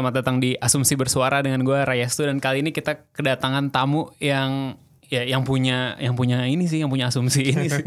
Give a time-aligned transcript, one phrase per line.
[0.00, 4.80] Selamat datang di Asumsi Bersuara dengan gue Rayastu dan kali ini kita kedatangan tamu yang
[5.12, 7.84] ya yang punya yang punya ini sih yang punya asumsi ini sih.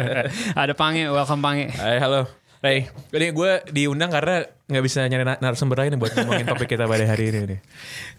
[0.64, 1.68] Ada Pange, welcome Pange.
[1.76, 2.24] Hai, halo.
[2.64, 6.88] Hey, ini gue diundang karena nggak bisa nyari na- narasumber lain buat ngomongin topik kita
[6.88, 7.60] pada hari ini nih.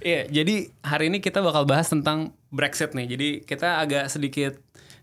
[0.05, 3.09] Iya, jadi hari ini kita bakal bahas tentang Brexit nih.
[3.09, 4.53] Jadi kita agak sedikit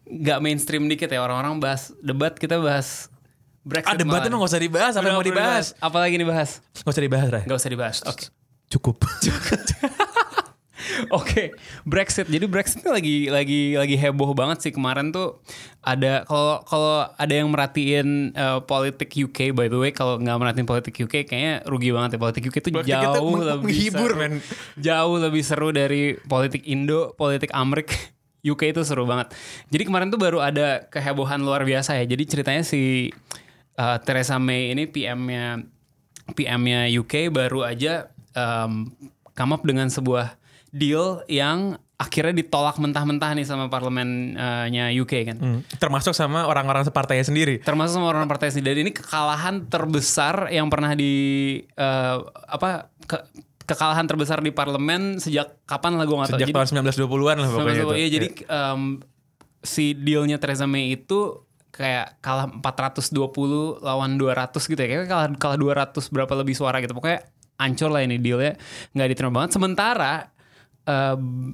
[0.06, 3.10] nggak mainstream dikit ya orang-orang bahas debat kita bahas
[3.68, 3.92] Brexit.
[3.92, 4.30] Ah, debat malah.
[4.32, 5.66] emang gak usah dibahas, apa yang mau udah dibahas?
[5.76, 6.50] Apalagi dibahas?
[6.72, 7.44] Gak usah dibahas, Ray.
[7.44, 7.96] Gak usah dibahas.
[8.08, 8.37] Oke.
[8.68, 9.00] Cukup.
[11.10, 11.52] Oke,
[11.82, 12.26] Brexit.
[12.26, 15.42] Jadi Brexit ini lagi lagi lagi heboh banget sih kemarin tuh
[15.82, 20.66] ada kalau kalau ada yang merhatiin eh, politik UK by the way kalau nggak merhatiin
[20.66, 24.10] politik UK kayaknya rugi banget ya politik UK itu Politik kita jauh meng- lebih menghibur,
[24.10, 24.20] seru.
[24.20, 24.32] men.
[24.78, 27.94] Jauh lebih seru dari politik Indo, politik Amerika.
[28.38, 29.34] UK itu seru banget.
[29.68, 32.06] Jadi kemarin tuh baru ada kehebohan luar biasa ya.
[32.06, 33.10] Jadi ceritanya si
[33.74, 35.58] eh, Theresa May ini PM-nya
[36.32, 38.94] PM-nya UK baru aja um,
[39.32, 44.38] come up dengan sebuah deal yang akhirnya ditolak mentah-mentah nih sama parlemennya
[44.94, 45.36] UK kan.
[45.36, 47.58] Hmm, Termasuk sama orang-orang separtainya sendiri.
[47.58, 48.70] Termasuk sama orang partai sendiri.
[48.72, 51.14] Dan ini kekalahan terbesar yang pernah di
[51.66, 52.16] eh,
[52.46, 53.26] apa ke-
[53.64, 56.38] kekalahan terbesar di parlemen sejak kapan lah gue nggak tahu.
[56.38, 57.98] Sejak Jadi- tahun 1920-an lah pokoknya sama-sama, itu.
[57.98, 58.80] iya, jadi em,
[59.58, 64.88] si dealnya Theresa May itu kayak kalah 420 lawan 200 gitu ya.
[64.88, 66.94] Kayak kalah kalah 200 berapa lebih suara gitu.
[66.94, 67.26] Pokoknya
[67.58, 68.54] ancur lah ini dealnya
[68.92, 69.50] nggak diterima banget.
[69.52, 70.30] Sementara
[70.84, 71.52] em,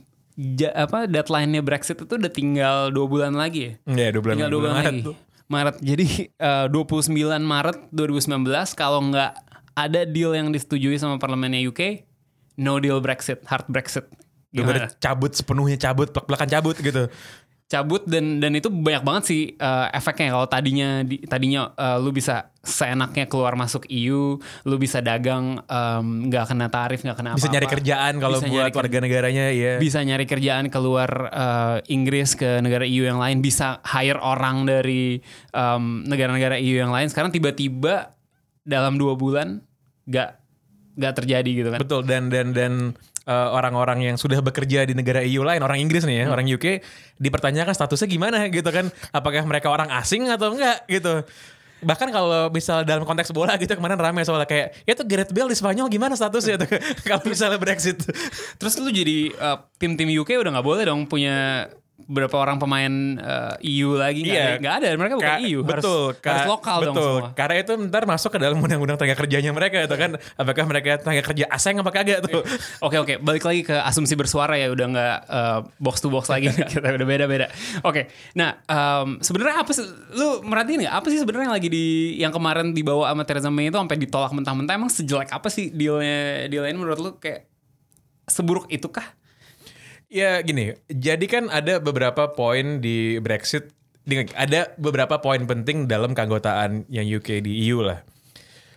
[0.55, 3.73] ja- apa deadline-nya Brexit itu udah tinggal dua bulan lagi ya.
[3.87, 5.03] Iya, dua bulan, Tinggal dua bulan, Maret lagi.
[5.03, 5.17] tuh.
[5.45, 5.77] Maret.
[5.79, 9.33] Jadi eh, 29 Maret 2019 kalau nggak
[9.75, 12.07] ada deal yang disetujui sama parlemennya UK,
[12.57, 14.07] no deal Brexit, hard Brexit.
[14.49, 14.87] Gimana?
[14.97, 17.11] cabut sepenuhnya cabut, belak-belakan cabut gitu.
[17.65, 22.13] Cabut dan dan itu banyak banget sih eh, efeknya kalau tadinya di, tadinya eh, lu
[22.13, 25.61] bisa seenaknya keluar masuk EU, lu bisa dagang
[26.25, 27.55] nggak kena tarif nggak kena Bisa apa-apa.
[27.57, 29.77] nyari kerjaan kalau Bisa buat warga negaranya ya.
[29.77, 35.21] bisa nyari kerjaan keluar eh, Inggris ke negara EU yang lain, bisa hire orang dari
[35.53, 37.13] em, negara-negara EU yang lain.
[37.13, 38.17] Sekarang tiba-tiba
[38.65, 39.61] dalam dua bulan
[40.05, 40.31] nggak
[40.97, 41.81] nggak terjadi gitu kan?
[41.85, 42.73] Betul dan dan dan
[43.27, 46.35] uh, orang-orang yang sudah bekerja di negara EU lain, orang Inggris nih ya, Hmm.
[46.37, 46.81] orang UK
[47.21, 48.89] dipertanyakan statusnya gimana gitu kan?
[49.11, 51.25] Apakah mereka orang asing atau enggak gitu?
[51.85, 55.53] Bahkan kalau misal dalam konteks bola gitu kemarin rame soalnya kayak ya tuh Gareth Bale
[55.53, 56.71] di Spanyol gimana statusnya tuh
[57.09, 58.01] kalau misalnya Brexit.
[58.57, 63.71] Terus lu jadi eh, tim-tim UK udah nggak boleh dong punya berapa orang pemain eh,
[63.71, 64.45] EU lagi nggak Iya.
[64.45, 67.07] ada, nggak ada mereka bukan Ka- EU betul, harus, harus Ka- lokal dong betul.
[67.17, 70.11] semua Karena itu ntar masuk ke dalam undang-undang tenaga kerjanya mereka itu kan.
[70.35, 72.43] Apakah mereka tenaga kerja asing apa kagak tuh?
[72.87, 76.51] Oke oke balik lagi ke asumsi bersuara ya udah nggak eh, box to box lagi
[76.75, 77.47] kita udah beda beda.
[77.81, 81.85] Oke nah em, sebenarnya apa sih lu merhatiin nggak apa sih sebenarnya yang lagi di
[82.19, 86.45] yang kemarin dibawa sama Theresa May itu sampai ditolak mentah-mentah emang sejelek apa sih dealnya
[86.45, 87.47] dealnya ini menurut lu kayak
[88.27, 89.05] seburuk itukah?
[90.15, 93.75] Ya gini, jadi kan ada beberapa poin di Brexit,
[94.39, 98.07] ada beberapa poin penting dalam keanggotaan yang UK di EU lah.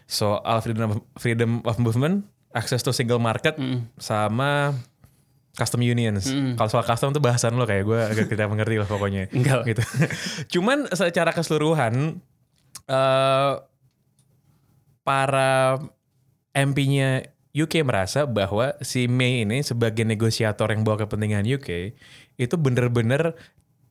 [0.09, 2.26] Soal freedom of, freedom of movement,
[2.58, 3.53] access to single market,
[4.02, 4.74] sama
[5.53, 6.26] custom unions.
[6.58, 9.30] Kalau soal custom tuh bahasan lo kayak gue agak tidak mengerti lah pokoknya.
[9.38, 9.62] Enggak.
[9.66, 9.84] Gitu.
[10.58, 12.18] Cuman secara keseluruhan,
[12.90, 13.53] eh
[15.06, 15.81] para
[16.52, 21.97] MP-nya UK merasa bahwa si May ini sebagai negosiator yang bawa kepentingan UK
[22.38, 23.34] itu bener-bener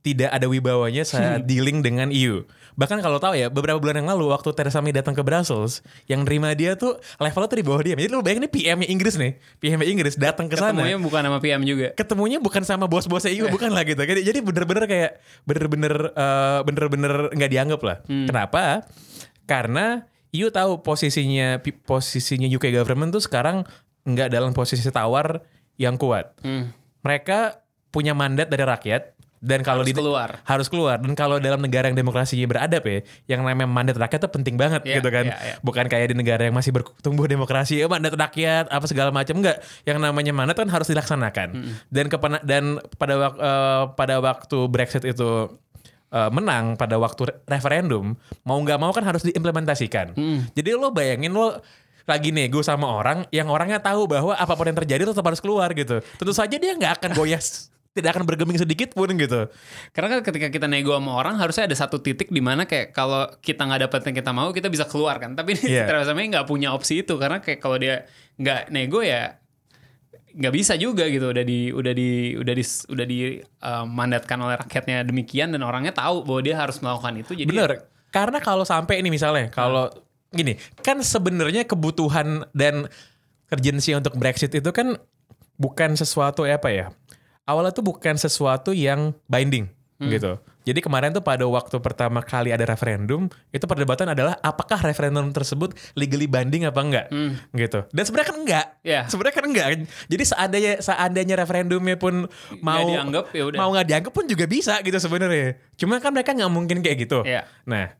[0.07, 2.47] tidak ada wibawanya saat dealing dengan EU.
[2.79, 6.23] Bahkan kalau tahu ya, beberapa bulan yang lalu waktu Theresa May datang ke Brussels, yang
[6.23, 7.99] nerima dia tuh levelnya tuh di bawah dia.
[7.99, 11.39] Jadi lu bayangin nih PM-nya Inggris nih, PM-nya Inggris datang ke sana Ketemunya bukan sama
[11.43, 11.89] PM juga.
[11.99, 13.99] ketemunya bukan sama bos-bosnya EU bukan lah gitu.
[13.99, 15.11] Jadi bener-bener kayak
[15.43, 17.97] bener-bener eh, bener-bener nggak dianggap lah.
[18.07, 18.87] Kenapa?
[19.49, 20.07] Karena
[20.37, 23.65] EU tahu posisinya posisinya UK government tuh sekarang
[24.03, 25.41] nggak dalam posisi tawar
[25.77, 26.37] yang kuat.
[26.41, 26.71] Hmm.
[27.01, 30.29] Mereka punya mandat dari rakyat dan kalau Harus di keluar.
[30.43, 34.31] harus keluar dan kalau dalam negara yang demokrasinya beradab ya yang namanya mandat rakyat itu
[34.33, 35.55] penting banget Iya, gitu kan iya, iya.
[35.61, 39.61] bukan kayak di negara yang masih bertumbuh demokrasi ya mandat rakyat apa segala macam enggak
[39.85, 41.49] yang namanya mandat kan harus dilaksanakan
[41.93, 45.53] dan kepana dan pada eh, pada waktu Brexit itu
[46.17, 48.17] eh, menang pada waktu re- referendum,
[48.49, 50.17] mau nggak mau kan harus diimplementasikan.
[50.57, 51.61] Jadi lo bayangin lo
[52.07, 55.69] lagi nego sama orang yang orangnya tahu bahwa apa pun yang terjadi tetap harus keluar
[55.75, 55.99] gitu.
[56.01, 57.69] Tentu saja dia nggak akan goyas,
[57.99, 59.51] tidak akan bergeming sedikit pun gitu.
[59.91, 63.27] Karena kan ketika kita nego sama orang harusnya ada satu titik di mana kayak kalau
[63.43, 65.35] kita nggak dapet yang kita mau kita bisa keluar kan.
[65.35, 65.83] Tapi ini.
[65.83, 68.07] Theresa May nggak punya opsi itu karena kayak kalau dia
[68.39, 69.43] nggak nego ya
[70.37, 74.61] nggak bisa juga gitu udah di udah di udah di udah di uh, mandatkan oleh
[74.61, 77.73] rakyatnya demikian dan orangnya tahu bahwa dia harus melakukan itu jadi Bener.
[78.17, 79.93] Karena kalau sampai ini misalnya, kalau
[80.33, 82.89] gini, kan sebenarnya kebutuhan dan
[83.53, 84.97] urgency untuk Brexit itu kan
[85.61, 86.87] bukan sesuatu apa ya?
[87.45, 90.37] Awalnya tuh bukan sesuatu yang binding gitu.
[90.67, 95.73] Jadi kemarin tuh pada waktu pertama kali ada referendum, itu perdebatan adalah apakah referendum tersebut
[95.95, 97.07] legally binding apa enggak
[97.55, 97.87] gitu.
[97.95, 98.67] Dan sebenarnya kan enggak.
[98.83, 99.01] Iya.
[99.07, 99.67] Sebenarnya kan enggak.
[100.11, 102.27] Jadi seandainya seandainya referendumnya pun
[102.61, 105.57] mau dianggap, ya mau nggak dianggap pun juga bisa gitu sebenarnya.
[105.79, 107.23] Cuma kan mereka nggak mungkin kayak gitu.
[107.23, 107.47] Iya.
[107.65, 107.95] Nah,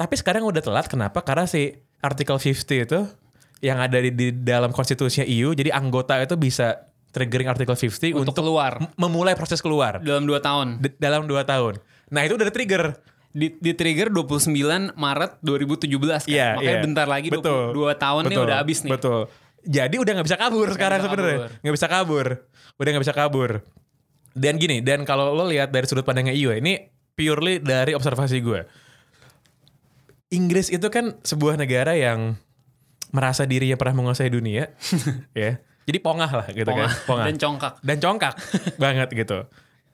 [0.00, 0.88] tapi sekarang udah telat.
[0.88, 1.20] Kenapa?
[1.20, 3.00] Karena si Artikel 50 itu
[3.64, 8.34] yang ada di, di dalam konstitusinya EU, jadi anggota itu bisa triggering Artikel 50 untuk,
[8.34, 10.66] untuk, keluar memulai proses keluar dalam 2 tahun.
[10.82, 11.78] D- dalam dua tahun.
[12.10, 12.98] Nah itu udah trigger.
[13.34, 16.30] Di, di trigger 29 Maret 2017 kan.
[16.30, 16.82] Iya, Makanya iya.
[16.86, 17.74] bentar lagi Betul.
[17.74, 18.46] 22 tahun nih Betul.
[18.46, 18.92] udah habis nih.
[18.94, 19.20] Betul.
[19.64, 21.38] Jadi udah nggak bisa kabur sekarang bisa sebenarnya.
[21.64, 22.26] Nggak bisa kabur.
[22.78, 23.50] Udah nggak bisa kabur.
[24.34, 28.42] Dan gini, dan kalau lo lihat dari sudut pandangnya EU, ya, ini purely dari observasi
[28.42, 28.60] gue.
[30.34, 32.34] Inggris itu kan sebuah negara yang
[33.14, 34.74] merasa dirinya pernah menguasai dunia,
[35.38, 35.62] ya.
[35.84, 36.88] Jadi pongah lah gitu Pongah.
[36.88, 37.24] kan, pongah.
[37.26, 37.72] Dan congkak.
[37.80, 38.34] dan congkak
[38.82, 39.38] banget gitu.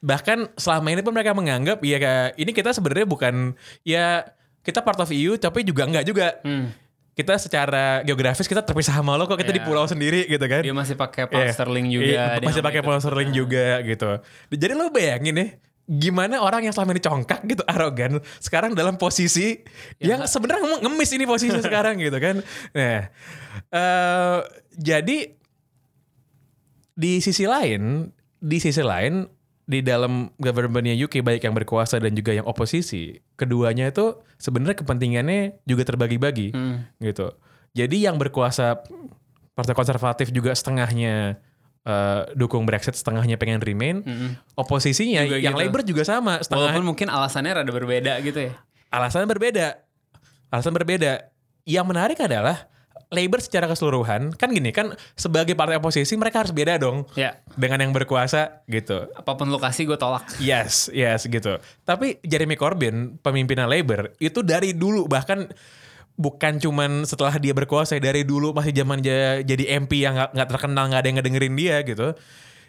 [0.00, 3.52] Bahkan selama ini pun mereka menganggap ya kayak ini kita sebenarnya bukan
[3.82, 4.24] ya
[4.60, 6.38] kita part of EU tapi juga enggak juga.
[6.40, 6.72] Hmm.
[7.10, 9.66] Kita secara geografis kita terpisah sama lo kok kita di Iya.
[9.66, 10.62] pulau sendiri gitu kan.
[10.62, 11.52] Dia masih pakai pound Iya.
[11.52, 12.06] sterling juga.
[12.06, 12.88] Iya, dia masih pakai ikut.
[12.88, 14.10] pound sterling juga gitu.
[14.48, 15.50] Jadi lo bayangin nih
[15.90, 19.58] gimana orang yang selama ini congkak gitu arogan sekarang dalam posisi
[19.98, 22.40] yang sebenarnya ngemis ini posisi sekarang gitu kan.
[22.70, 23.10] Nah,
[23.68, 24.38] eh
[24.72, 25.34] jadi
[27.00, 29.24] di sisi lain, di sisi lain
[29.64, 35.62] di dalam governmentnya UK baik yang berkuasa dan juga yang oposisi, keduanya itu sebenarnya kepentingannya
[35.64, 36.84] juga terbagi-bagi Hmm.
[36.98, 37.32] gitu.
[37.72, 38.82] Jadi yang berkuasa
[39.54, 41.38] partai konservatif juga setengahnya
[41.80, 44.04] eh, dukung Brexit, setengahnya pengen remain.
[44.52, 45.64] Oposisinya Juga yang gitu.
[45.64, 48.52] Labour juga sama, setengah Walaupun mungkin alasannya rada berbeda gitu ya.
[48.92, 49.80] alasan berbeda.
[50.52, 51.32] Alasan berbeda.
[51.64, 52.68] Yang menarik adalah
[53.10, 57.82] Labour secara keseluruhan kan gini kan sebagai partai oposisi mereka harus beda dong Ya, dengan
[57.82, 59.10] yang berkuasa gitu.
[59.10, 60.30] apa pun lokasi gue tolak.
[60.38, 61.58] Yes, yes gitu.
[61.82, 65.50] Tapi Jeremy Corbyn, pemimpinan Labour, itu dari dulu bahkan
[66.14, 69.02] bukan cuman setelah dia berkuasa dari dulu masih zaman
[69.42, 72.14] jadi MP yang nggak terkenal nggak ada yang ngedengerin dia gitu.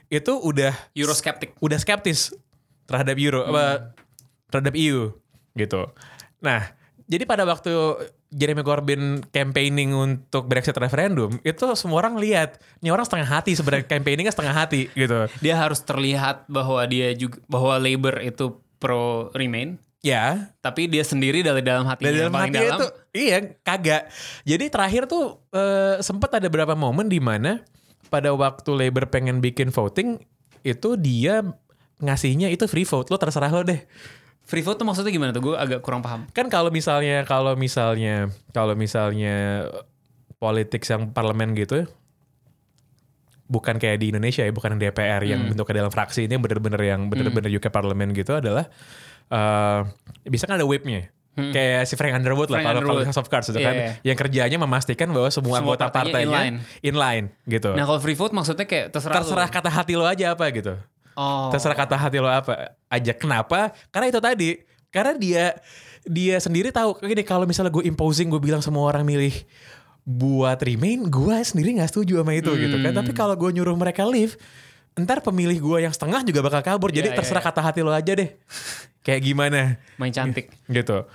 [0.10, 1.54] Itu udah Euroskeptic.
[1.62, 2.34] udah skeptis
[2.90, 3.94] terhadap Euro apa
[4.50, 5.14] terhadap EU
[5.54, 5.86] gitu.
[6.42, 6.74] Nah,
[7.12, 7.76] jadi pada waktu
[8.32, 13.84] Jeremy Corbyn campaigning untuk Brexit referendum, itu semua orang lihat, ini orang setengah hati sebenarnya
[13.84, 15.28] campaigningnya setengah hati gitu.
[15.44, 21.46] Dia harus terlihat bahwa dia juga bahwa Labour itu pro remain, Ya, tapi dia sendiri
[21.46, 22.80] dari dalam hatinya dari dalam paling hati dalam.
[22.82, 24.10] itu iya kagak.
[24.50, 27.62] Jadi terakhir tuh eh, sempat ada beberapa momen di mana
[28.10, 30.18] pada waktu Labour pengen bikin voting
[30.66, 31.46] itu dia
[32.02, 33.78] ngasihnya itu free vote lo terserah lo deh.
[34.52, 35.40] Free vote tuh maksudnya gimana tuh?
[35.40, 36.28] Gue agak kurang paham.
[36.36, 39.64] Kan kalau misalnya kalau misalnya kalau misalnya
[40.36, 41.88] politik yang parlemen gitu
[43.48, 45.50] bukan kayak di Indonesia ya, bukan DPR yang Hmm.
[45.52, 48.68] bentuknya dalam fraksi ini bener-bener yang bener-bener UK parlemen gitu adalah
[49.28, 49.80] eh
[50.28, 51.08] bisa kan ada whipnya.
[51.32, 52.68] Kayak si Frank Underwood lah Hmm.
[52.68, 53.08] Frank kalau kalau.
[53.08, 53.92] House of Cards itu Iya, kan iya.
[54.04, 57.72] yang kerjanya memastikan bahwa semua, Semua anggota partainya partainya inline, gitu.
[57.72, 60.76] Nah kalau free vote maksudnya kayak terserah, Terserah kata hati lo aja apa gitu.
[61.16, 61.50] Oh.
[61.52, 63.14] Terserah kata hati lo apa aja.
[63.16, 63.76] Kenapa?
[63.90, 64.50] Karena itu tadi.
[64.92, 65.46] Karena dia
[66.02, 69.34] dia sendiri tahu gini kalau misalnya gue imposing gue bilang semua orang milih
[70.02, 72.92] buat remain, gue sendiri nggak setuju sama itu gitu kan.
[72.92, 73.00] Hmm.
[73.06, 74.34] Tapi kalau gue nyuruh mereka leave,
[74.98, 76.90] ntar pemilih gue yang setengah juga bakal kabur.
[76.90, 77.48] Jadi iya, terserah iya.
[77.54, 78.30] kata hati lo aja deh.
[79.06, 79.60] Kayak gimana
[79.98, 80.54] Main cantik.
[80.70, 81.06] gitu.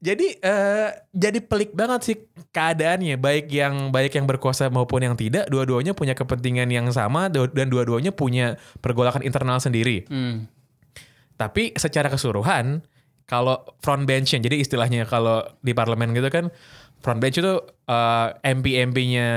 [0.00, 2.16] Jadi eh, jadi pelik banget sih
[2.56, 7.68] keadaannya baik yang baik yang berkuasa maupun yang tidak dua-duanya punya kepentingan yang sama dan
[7.68, 10.08] dua-duanya punya pergolakan internal sendiri.
[10.08, 10.48] Hmm.
[11.36, 12.80] Tapi secara keseluruhan
[13.28, 16.48] kalau front bench jadi istilahnya kalau di parlemen gitu kan
[17.04, 19.28] front bench itu eh, MP-MP-nya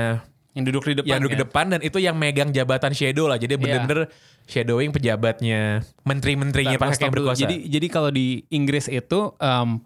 [0.56, 1.08] Yang duduk di depan.
[1.12, 1.44] yang duduk di kan?
[1.44, 3.36] depan dan itu yang megang jabatan shadow lah.
[3.36, 4.08] Jadi bener-bener
[4.48, 7.40] shadowing pejabatnya, menteri-menterinya pas gua stop yang berkuasa.
[7.44, 9.80] Jadi jadi kalau di Inggris itu em,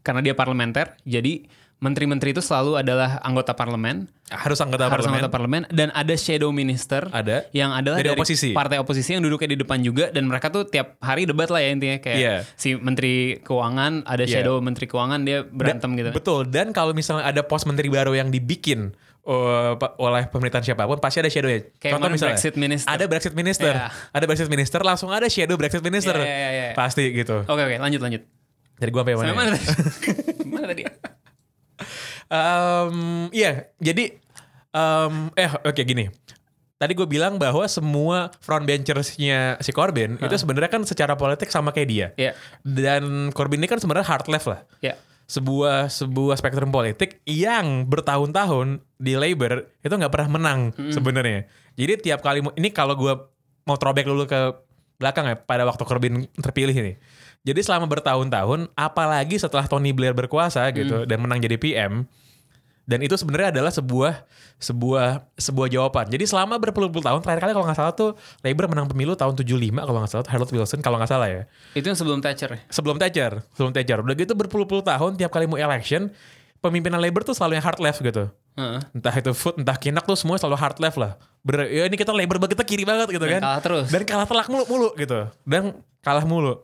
[0.00, 1.44] karena dia parlementer, jadi
[1.78, 5.10] menteri-menteri itu selalu adalah anggota parlemen, Harus anggota harus parlemen.
[5.16, 7.48] anggota parlemen dan ada shadow minister Ada.
[7.50, 8.52] yang adalah Dari dari, oposisi.
[8.52, 11.72] partai oposisi yang duduknya di depan juga dan mereka tuh tiap hari debat lah ya
[11.72, 12.34] intinya kayak Iya.
[12.52, 14.44] si menteri keuangan ada Iya.
[14.44, 16.10] shadow menteri keuangan dia berantem Dan- gitu.
[16.12, 16.40] Betul.
[16.46, 20.96] Dan kalau misalnya ada pos menteri baru yang dibikin uh, pa- oleh pemerintahan siapa pun
[20.96, 21.64] pasti ada shadow-nya.
[21.76, 22.88] Kayak kemarin Brexit minister.
[22.88, 23.72] Ada Brexit minister.
[23.72, 23.88] Iya.
[24.10, 26.12] Ada Brexit minister langsung ada shadow Brexit minister.
[26.14, 26.74] Iya, iya, iya, iya.
[26.76, 27.40] Pasti gitu.
[27.42, 28.22] Oke oke lanjut lanjut.
[28.80, 29.28] Jadi gua sampai mana?
[29.28, 29.36] Sampai ya?
[29.44, 29.64] mana tadi?
[30.48, 30.82] mana tadi?
[32.30, 34.16] Um, iya, jadi
[34.72, 36.08] um, eh oke gini.
[36.80, 41.88] Tadi gue bilang bahwa semua frontbenchersnya si Corbyn itu sebenarnya kan secara politik sama kayak
[41.92, 42.08] dia.
[42.16, 42.32] Iya.
[42.64, 44.64] Dan Corbyn ini kan sebenarnya hard left lah.
[44.80, 44.96] Ya.
[45.28, 51.44] Sebuah sebuah spektrum politik yang bertahun-tahun di Labour itu nggak pernah menang sebenarnya.
[51.76, 53.12] Jadi tiap kali ini kalau gue
[53.68, 54.40] mau throwback dulu ke
[54.96, 56.94] belakang ya pada waktu Corbyn terpilih ini.
[57.40, 62.04] Jadi selama bertahun-tahun, apalagi setelah Tony Blair berkuasa gitu dan menang jadi PM,
[62.90, 64.26] dan itu sebenarnya adalah sebuah
[64.60, 66.10] sebuah sebuah jawaban.
[66.10, 69.72] Jadi selama berpuluh-puluh tahun terakhir kali kalau nggak salah tuh Labour menang pemilu tahun 75
[69.72, 71.42] kalau nggak salah Harold Wilson kalau nggak salah ya.
[71.72, 72.60] Itu yang sebelum Thatcher ya?
[72.68, 73.98] Sebelum Thatcher, sebelum Thatcher.
[74.02, 76.10] Udah gitu berpuluh-puluh tahun tiap kali mau election
[76.60, 78.28] pemimpinan Labour tuh selalu yang hard left gitu.
[78.58, 78.80] Heeh.
[78.92, 81.16] Entah itu food, entah kinak tuh semua selalu hard left lah.
[81.40, 83.42] Bener, ya ini kita Labour banget, kita kiri banget gitu Dan kan.
[83.48, 83.86] kalah terus.
[83.88, 85.30] Dan kalah telak mulu mulu gitu.
[85.46, 86.58] Dan kalah mulu.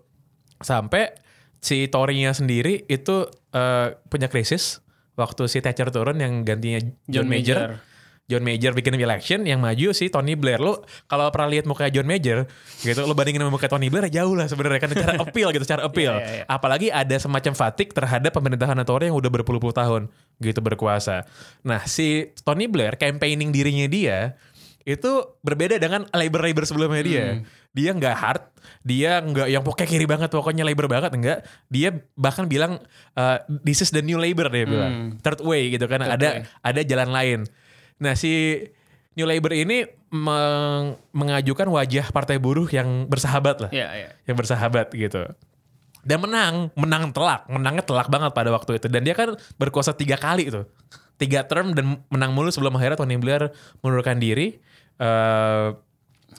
[0.60, 1.16] Sampai
[1.60, 4.84] si Tory-nya sendiri itu eh, punya krisis
[5.16, 7.58] waktu si Thatcher turun yang gantinya John, John Major.
[7.58, 7.94] Major.
[8.26, 10.58] John Major bikin election yang maju si Tony Blair.
[10.58, 10.74] Lu
[11.06, 12.50] kalau pernah lihat muka John Major
[12.82, 15.86] gitu, lu bandingin sama muka Tony Blair jauh lah sebenarnya kan cara appeal gitu, cara
[15.86, 16.18] appeal.
[16.18, 16.44] Iya, iya, iya.
[16.50, 20.10] Apalagi ada semacam fatik terhadap pemerintahan Tory yang udah berpuluh-puluh tahun
[20.42, 21.22] gitu berkuasa.
[21.62, 24.34] Nah, si Tony Blair campaigning dirinya dia
[24.86, 25.10] itu
[25.42, 27.24] berbeda dengan labor-labor sebelumnya dia.
[27.74, 28.42] Dia nggak hard,
[28.86, 31.38] dia nggak yang pokoknya kiri banget, pokoknya labor banget enggak.
[31.66, 32.78] Dia bahkan bilang
[33.18, 35.18] uh, this is the new labor dia bilang.
[35.20, 36.06] Third way gitu kan.
[36.06, 36.46] Third ada way.
[36.62, 37.40] ada jalan lain.
[37.98, 38.62] Nah, si
[39.16, 44.08] New Labor ini meng- mengajukan wajah partai buruh yang bersahabat lah Iya, iya.
[44.28, 45.24] yang bersahabat gitu.
[46.06, 48.86] Dan menang, menang telak, menangnya telak banget pada waktu itu.
[48.86, 50.68] Dan dia kan berkuasa tiga kali itu,
[51.16, 53.50] tiga term dan menang mulu sebelum akhirnya Tony Blair
[53.80, 54.60] mengundurkan diri
[54.96, 55.68] eh,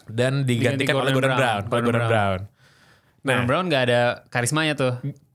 [0.07, 1.61] dan digantikan oleh Gordon Brown.
[1.67, 2.39] oleh Gordon Brown.
[3.27, 4.93] Nah, Nah, Brown nggak ada karismanya tuh.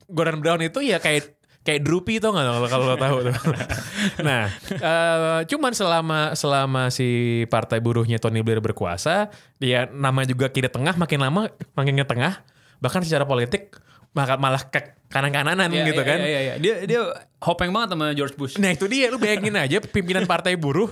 [0.09, 3.35] Gordon Brown itu ya kayak kayak Droopy tau gak kalau kalau lo tahu tuh.
[4.27, 7.07] nah, eh, cuman selama selama si
[7.47, 12.43] partai buruhnya Tony Blair berkuasa, dia nama juga kiri tengah makin lama makin ke tengah,
[12.83, 13.77] bahkan secara politik
[14.11, 16.19] malah malah ke kanan-kananan Iya, gitu iya, kan.
[16.19, 16.53] Iya, iya.
[16.59, 16.99] Dia dia
[17.41, 18.53] hopeng banget sama George Bush.
[18.59, 20.91] Nah itu dia, lu bayangin aja pimpinan partai buruh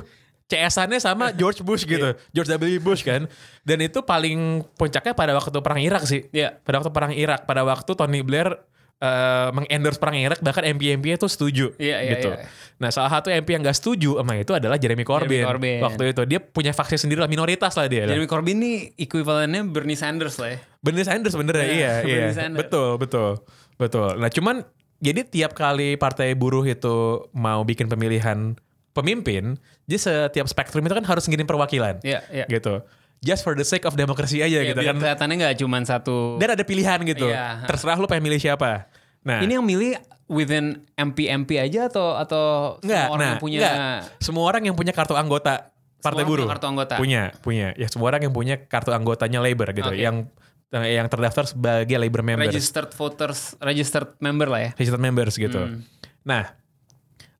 [0.51, 2.11] CS-annya sama George Bush gitu.
[2.35, 2.83] George W.
[2.83, 3.31] Bush kan.
[3.63, 6.27] Dan itu paling puncaknya pada waktu perang Irak sih.
[6.35, 6.59] Iya.
[6.59, 8.59] Pada waktu perang Irak, pada waktu Tony Blair
[8.99, 12.29] eh, mengendorse perang Irak, bahkan MP-MP itu setuju Iya, iya, gitu.
[12.35, 12.45] iya.
[12.77, 15.45] Nah salah satu MP yang gak setuju sama itu adalah Jeremy Corbyn.
[15.45, 15.79] Corbyn.
[15.81, 18.05] Waktu itu dia punya faksi sendiri lah, minoritas lah dia.
[18.05, 20.59] Jeremy Corbyn nih equivalentnya Bernie Sanders lah ya.
[20.81, 22.27] Bernie Sanders bener ya, Iya, iya, iya.
[22.33, 22.59] Sanders.
[22.67, 23.31] Betul, betul,
[23.77, 24.09] betul.
[24.17, 24.65] Nah cuman
[25.01, 28.53] jadi tiap kali partai buruh itu mau bikin pemilihan
[28.93, 29.97] pemimpin, jadi
[30.27, 32.45] setiap spektrum itu kan harus ngirim perwakilan, Iya, iya.
[32.47, 32.81] gitu.
[33.19, 34.97] Just for the sake of democracy aja Ya, gitu kan.
[34.97, 36.37] kelihatannya nggak cuma satu.
[36.37, 37.29] Dan ada pilihan gitu.
[37.29, 37.69] Iya.
[37.69, 38.89] Terserah lu pengen milih siapa.
[39.21, 39.93] Nah, Ini yang milih
[40.25, 42.45] within MP-MP aja atau atau
[42.81, 43.99] enggak, semua orang nah, yang punya enggak.
[44.17, 45.69] Semua orang yang punya kartu anggota
[46.01, 46.49] partai buruh.
[46.49, 46.93] punya kartu anggota?
[46.97, 47.67] Punya, punya.
[47.77, 50.01] Ya semua orang yang punya kartu anggotanya labor gitu, Oke.
[50.01, 50.25] yang
[50.71, 52.47] yang terdaftar sebagai labor member.
[52.47, 54.69] registered voters, registered member lah ya.
[54.79, 55.61] registered members gitu.
[55.61, 55.83] Hmm.
[56.23, 56.57] Nah,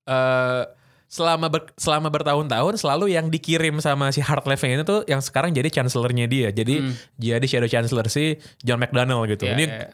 [0.06, 0.62] eh
[1.12, 5.52] selama ber- selama bertahun-tahun selalu yang dikirim sama si hard left ini tuh yang sekarang
[5.52, 6.56] jadi chancellornya dia.
[6.56, 6.88] Jadi
[7.20, 9.44] jadi shadow chancellor si John McDonnell gitu.
[9.44, 9.52] Hmm.
[9.52, 9.88] Iya, ini iya.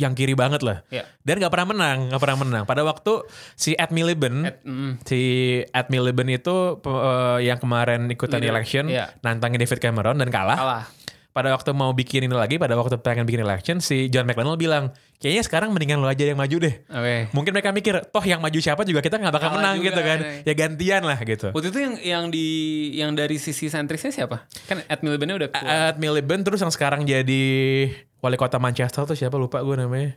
[0.00, 0.80] yang kiri banget lah.
[0.88, 1.04] Iya.
[1.20, 2.62] Dan nggak pernah menang, nggak pernah menang.
[2.64, 3.20] Pada waktu
[3.52, 5.04] si Ed Miliband, Ed- mm.
[5.04, 5.20] si
[5.60, 9.12] Ed Miliband itu eh, yang kemarin ikutan Leader, election, iya.
[9.20, 10.84] nantangin David Cameron dan kalah Kalah.
[11.36, 14.96] pada waktu mau bikin ini lagi, pada waktu pengen bikin election, si John McDonnell bilang,
[15.20, 16.74] kayaknya sekarang mendingan lo aja yang maju deh.
[16.88, 17.16] Oke.
[17.36, 20.00] Mungkin mereka mikir, toh yang maju siapa juga kita nggak bakal Kalah menang juga, gitu
[20.00, 20.18] kan.
[20.24, 20.48] nih.
[20.48, 21.48] Ya gantian lah gitu.
[21.52, 22.46] Waktu itu yang yang di
[22.96, 24.48] yang dari sisi sentrisnya siapa?
[24.64, 25.92] Kan Ed Miliband udah keluar.
[25.92, 27.44] Ed Miliband terus yang sekarang jadi
[28.18, 30.16] wali kota Manchester tuh siapa lupa gue namanya.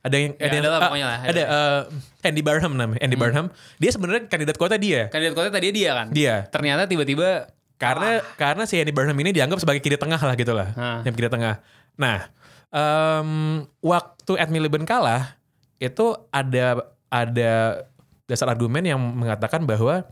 [0.00, 1.28] Ada yang Ya, ada yang lah ah, pokoknya lah, ada.
[1.28, 3.00] ada eh, Andy Barham namanya.
[3.04, 3.46] Andy Barham.
[3.76, 5.12] Dia sebenarnya kandidat kota dia.
[5.12, 6.06] Kandidat kota tadi dia kan?
[6.08, 6.46] Dia.
[6.48, 10.74] Ternyata tiba-tiba Karena karena si Andy Burnham ini dianggap sebagai kiri tengah lah gitu lah.
[11.06, 11.62] Yang kiri tengah.
[11.94, 12.26] Nah,
[12.70, 13.30] em,
[13.80, 15.36] waktu Ed Miliband kalah
[15.78, 17.84] itu ada ada
[18.28, 20.04] dasar argumen yang mengatakan bahwa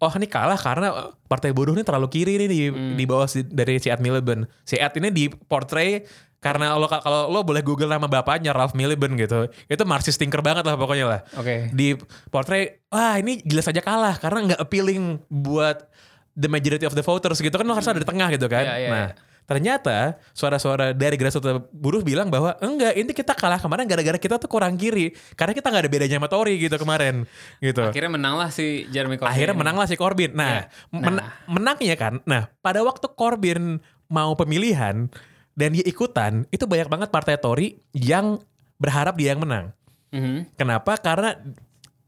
[0.00, 2.60] oh ini kalah karena partai buruh ini terlalu kiri nih di,
[2.96, 4.48] di bawah si- dari si Ed Miliband.
[4.64, 6.02] Si Ed ini di portray
[6.40, 10.64] Karena lo kalau lo boleh Google nama bapaknya Ralph Miliband gitu, itu Marxist thinker banget
[10.64, 11.20] lah pokoknya lah.
[11.36, 11.68] Oke.
[11.68, 11.92] Di
[12.32, 15.84] portray, wah ini jelas aja kalah karena nggak appealing buat
[16.32, 18.64] the majority of the voters gitu kan lo harus ada di tengah gitu kan.
[18.64, 19.29] Iya, iya, nah, iya.
[19.50, 24.46] Ternyata suara-suara dari grassroots buruh bilang bahwa enggak, ini kita kalah kemarin gara-gara kita tuh
[24.46, 27.26] kurang kiri karena kita nggak ada bedanya sama Tory gitu kemarin
[27.58, 27.82] gitu.
[27.82, 29.34] Akhirnya menanglah si Jeremy Corbyn.
[29.34, 30.30] Akhirnya menanglah si Corbyn.
[30.38, 30.94] Nah, Iya.
[30.94, 31.26] men- Nah.
[31.50, 32.22] menangnya kan.
[32.22, 35.10] Nah, pada waktu Corbyn mau pemilihan
[35.58, 38.38] dan dia ikutan, itu banyak banget partai Tory yang
[38.78, 39.74] berharap dia yang menang.
[40.14, 40.54] Mhm.
[40.54, 40.94] Kenapa?
[40.94, 41.34] Karena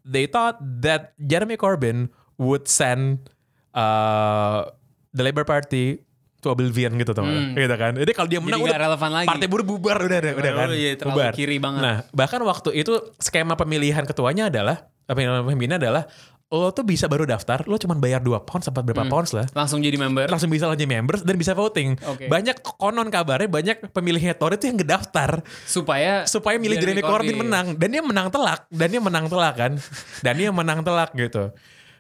[0.07, 2.07] they thought that Jeremy Corbyn
[2.39, 3.27] would send
[3.75, 4.69] uh,
[5.11, 6.01] the Labour Party
[6.43, 7.23] to oblivion gitu tuh
[7.55, 7.95] gitu kan.
[7.95, 9.29] Jadi kalau dia Jadi menang nggak udah relevan lagi.
[9.31, 10.69] Partai buruh bubar udah udah, udah kan.
[10.69, 11.33] Oh, iya, terlalu bubar.
[11.33, 11.81] kiri banget.
[11.81, 16.05] Nah, bahkan waktu itu skema pemilihan ketuanya adalah pemilihan pemimpinnya adalah
[16.53, 19.49] lo tuh bisa baru daftar, lo cuma bayar 2 pounds sampai berapa pounds lah.
[19.57, 20.29] Langsung jadi member.
[20.29, 21.97] Langsung bisa lanjut members dan bisa voting.
[22.05, 22.29] Oke.
[22.29, 27.67] Banyak konon kabarnya banyak pemilihnya Tory itu yang ngedaftar supaya supaya milih Jeremy Corbyn menang
[27.81, 29.73] dan dia menang telak dan dia menang telak kan
[30.27, 31.55] dan dia menang telak gitu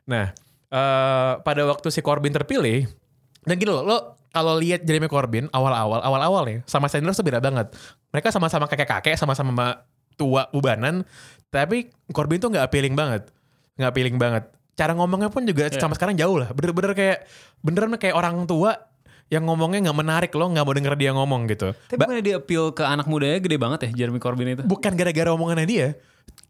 [0.04, 0.34] nah
[0.68, 2.90] eh, pada waktu si Corbyn terpilih
[3.46, 7.38] dan gini loh lo kalau lihat Jeremy Corbyn awal-awal awal-awal nih sama Sanders tuh beda
[7.38, 7.70] banget.
[8.10, 9.78] Mereka sama-sama kakek-kakek sama-sama ma-
[10.16, 11.04] tua ubanan
[11.52, 13.28] tapi Corbyn tuh nggak appealing banget.
[13.76, 14.44] Nggak appealing banget.
[14.72, 16.48] Cara ngomongnya pun juga sama sekarang jauh lah.
[16.56, 17.18] Bener-bener kayak
[17.60, 18.88] beneran kayak orang tua
[19.28, 21.72] yang ngomongnya nggak menarik lo nggak mau denger dia ngomong gitu.
[21.88, 24.64] Tapi bukannya dia appeal ke anak mudanya gede banget ya Jeremy Corbyn itu?
[24.64, 25.88] bukan gara-gara omongannya dia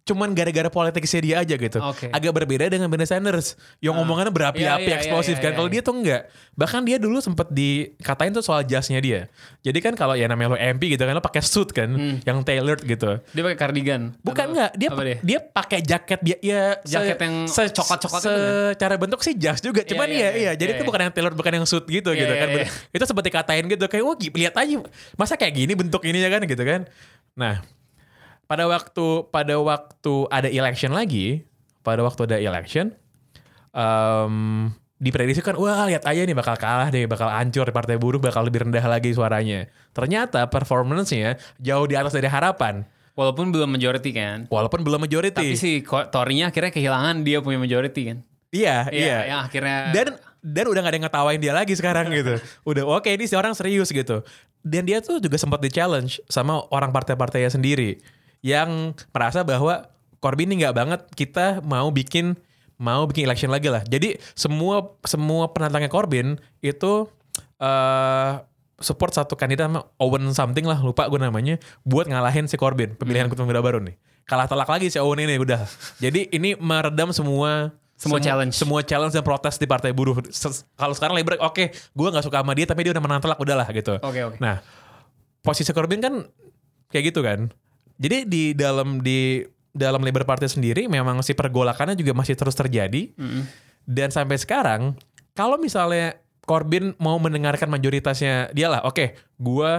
[0.02, 2.10] cuman gara-gara politiknya dia aja gitu Oke.
[2.10, 5.68] agak berbeda dengan Bernie Sanders yang omongannya berapi-api Iya, iya, eksplosif iya, kan iya, kalau
[5.70, 5.74] iya.
[5.78, 6.22] dia tuh enggak
[6.58, 9.30] bahkan dia dulu sempet dikatain tuh soal jasnya dia
[9.62, 11.94] jadi kan kalau ya namanya lo MP gitu kan lo pakai suit kan
[12.26, 14.10] yang tailored gitu Dia pakai cardigan.
[14.20, 18.74] Bukan enggak, dia apa dia, pakai jaket dia ya Jaket yang coklat-coklat itu kan?
[18.74, 20.88] Secara bentuk sih jas juga, cuman iya, iya iya, iya, jadi iya, itu iya.
[20.90, 22.48] bukan yang tailored bukan yang suit gitu Iya, gitu iya, kan.
[22.50, 22.66] iya.
[22.90, 24.74] Itu seperti katain gitu kayak wah lihat aja
[25.14, 26.80] masa kayak gini bentuk ininya kan gitu kan.
[27.38, 27.62] Nah,
[28.52, 31.48] pada waktu pada waktu ada election lagi,
[31.80, 32.92] pada waktu ada election
[33.72, 34.68] em
[35.02, 38.86] diprediksikan wah lihat aja nih bakal kalah deh bakal hancur partai buruh bakal lebih rendah
[38.86, 44.48] lagi suaranya ternyata performance-nya jauh di atas dari harapan Walaupun belum majority kan.
[44.48, 48.18] walaupun belum majority Tapi si Tory-nya akhirnya kehilangan dia punya majority kan.
[48.48, 49.18] Iya, iya.
[49.28, 50.06] Yang akhirnya Dan
[50.40, 52.40] dan udah gak ada yang ngetawain dia lagi sekarang gitu.
[52.64, 54.24] Udah oke ini si orang serius gitu.
[54.64, 58.00] Dan dia tuh juga sempat di challenge sama orang partai-partainya sendiri
[58.42, 59.88] yang merasa bahwa
[60.22, 62.38] Corbyn ini nggak banget kita mau bikin
[62.78, 63.82] mau bikin election lagi lah.
[63.86, 67.06] Jadi semua semua penantangnya Corbyn itu
[67.62, 68.32] eh
[68.82, 73.30] support satu kandidat sama Owen something lah lupa gue namanya buat ngalahin si Corbyn pemilihan
[73.30, 73.94] ketua muda baru nih.
[74.26, 75.62] Kalah telak lagi si Owen ini udah.
[76.02, 78.58] Jadi ini meredam semua Semua challenge.
[78.58, 80.18] semua challenge dan protes di partai buruh.
[80.74, 83.70] Kalau sekarang Labour, oke, gue nggak suka sama dia, tapi dia udah menang telak, udahlah
[83.70, 83.94] gitu.
[84.02, 84.36] Oke, oke.
[84.42, 84.58] Nah,
[85.38, 86.26] posisi Corbyn kan
[86.90, 87.54] kayak gitu kan.
[88.02, 93.14] Jadi di dalam di dalam Labour Party sendiri memang si pergolakannya juga masih terus terjadi.
[93.82, 94.98] Dan sampai sekarang,
[95.32, 99.70] kalau misalnya Corbyn mau mendengarkan mayoritasnya dia lah, oke, gue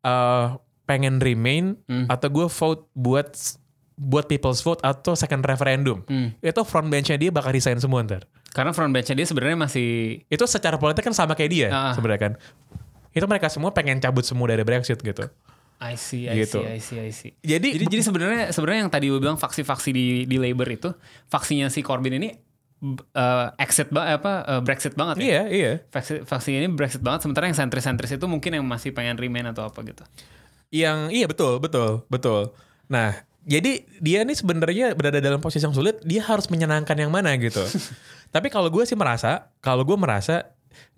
[0.00, 0.46] eh,
[0.86, 1.74] pengen remain
[2.06, 3.34] atau gue vote buat
[3.94, 6.02] buat people's vote atau second referendum.
[6.38, 8.26] Itu front bench-nya dia bakal resign semua ntar.
[8.54, 11.90] Karena front bench dia sebenarnya masih Itu secara politik kan sama kayak dia Ah.
[11.94, 12.32] sebenarnya kan.
[13.10, 15.26] Itu mereka semua pengen cabut semua dari Brexit gitu.
[15.84, 16.56] I see, I Gitu.
[16.56, 17.32] see, I see, I see.
[17.38, 20.88] Jadi, Jadi jadi sebenarnya sebenarnya yang tadi gue bilang faksi-faksi di di Labour itu
[21.26, 22.32] faksinya si Corbyn ini
[23.12, 25.24] eh, exit ba- apa eh, Brexit banget ya.
[25.24, 25.72] iya, iya.
[25.86, 29.64] Faksi, faksi ini Brexit banget sementara yang sentris-sentris itu mungkin yang masih pengen remain atau
[29.64, 30.04] apa gitu.
[30.68, 32.50] Yang iya betul, betul, betul.
[32.86, 37.36] Nah, jadi dia nih sebenarnya berada dalam posisi yang sulit, dia harus menyenangkan yang mana
[37.36, 37.60] gitu.
[38.34, 40.48] Tapi kalau gue sih merasa, kalau gue merasa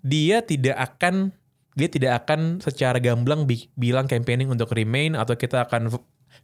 [0.01, 1.29] dia tidak akan
[1.77, 5.93] dia tidak akan secara gamblang bi- bilang campaigning untuk remain atau kita akan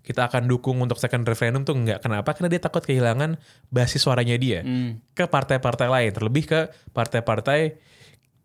[0.04, 2.04] kita akan dukung untuk second referendum tuh enggak.
[2.04, 2.36] Kenapa?
[2.36, 5.00] Karena dia takut kehilangan basis suaranya dia Hmm.
[5.12, 6.60] ke partai-partai lain, terlebih ke
[6.92, 7.80] partai-partai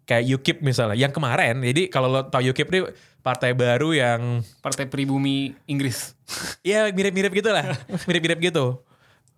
[0.05, 0.97] kayak UKIP misalnya.
[0.97, 2.83] Yang kemarin, jadi kalau lo tau UKIP nih
[3.21, 6.17] partai baru yang Partai Pribumi Inggris.
[6.65, 8.81] ya mirip-mirip gitu lah, mirip-mirip gitu.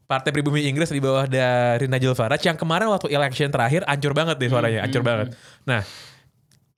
[0.05, 4.43] Partai pribumi Inggris di bawah dari Nigel Farage yang kemarin waktu election terakhir ancur banget
[4.43, 5.39] deh suaranya, ancur banget.
[5.63, 5.87] Nah,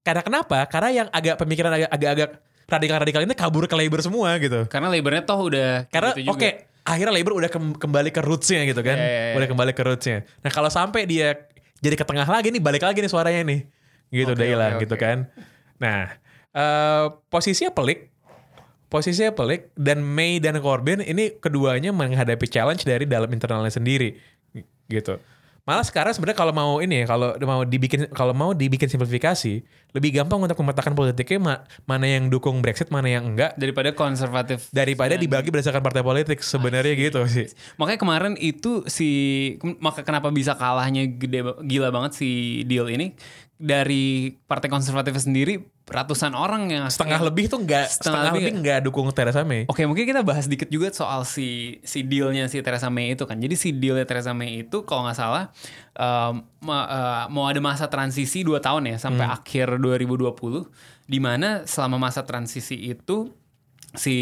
[0.03, 0.59] karena kenapa?
[0.67, 2.31] Karena yang agak pemikiran agak- agak-agak
[2.67, 4.67] radikal-radikal ini kabur ke Labour semua gitu.
[4.67, 6.49] Karena Labournya toh udah Karena gitu oke,
[6.83, 9.35] akhirnya Labour udah kem- kembali ke rootsnya gitu kan, Iya, iya, iya.
[9.39, 10.19] udah kembali ke rootsnya.
[10.43, 11.47] Nah kalau sampai dia
[11.83, 13.61] jadi ke tengah lagi nih, balik lagi nih suaranya nih,
[14.11, 15.27] gitu Oke, udah hilang oke, gitu kan.
[15.79, 16.15] Nah
[16.55, 18.11] eh, posisinya pelik,
[18.91, 24.17] posisinya pelik dan May dan Corbyn ini keduanya menghadapi challenge dari dalam internalnya sendiri,
[24.89, 25.19] gitu.
[25.63, 29.63] Malah sekarang sebenarnya kalau mau ini ya, kalau mau dibikin kalau mau dibikin simplifikasi,
[29.95, 34.67] lebih gampang untuk memetakan politiknya ma- mana yang dukung Brexit, mana yang enggak Daripada konservatif.
[34.75, 37.47] daripada dibagi berdasarkan partai politik sebenarnya gitu sih.
[37.79, 39.09] Makanya kemarin itu si
[39.79, 43.15] maka kenapa bisa kalahnya gede gila banget si deal ini
[43.63, 48.79] dari partai konservatif sendiri ratusan orang yang Setengah lebih tuh enggak Setengah setengah, lebih enggak
[48.83, 49.71] dukung Theresa May.
[49.71, 53.39] Oke mungkin kita bahas dikit juga soal si si dealnya si Theresa May itu kan.
[53.39, 55.55] Jadi si dealnya Theresa May itu kalau nggak salah
[55.95, 60.27] um, uh, mau ada masa transisi 2 tahun ya sampai akhir 2020
[61.07, 63.31] di mana selama masa transisi itu
[63.95, 64.17] si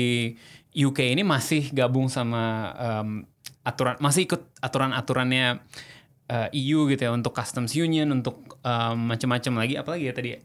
[0.77, 3.25] UK ini masih gabung sama um,
[3.65, 5.65] aturan masih ikut aturan-aturannya
[6.31, 9.75] uh, EU gitu ya untuk customs union untuk um, macam-macam lagi.
[9.75, 10.41] Apalagi ya tadi ya?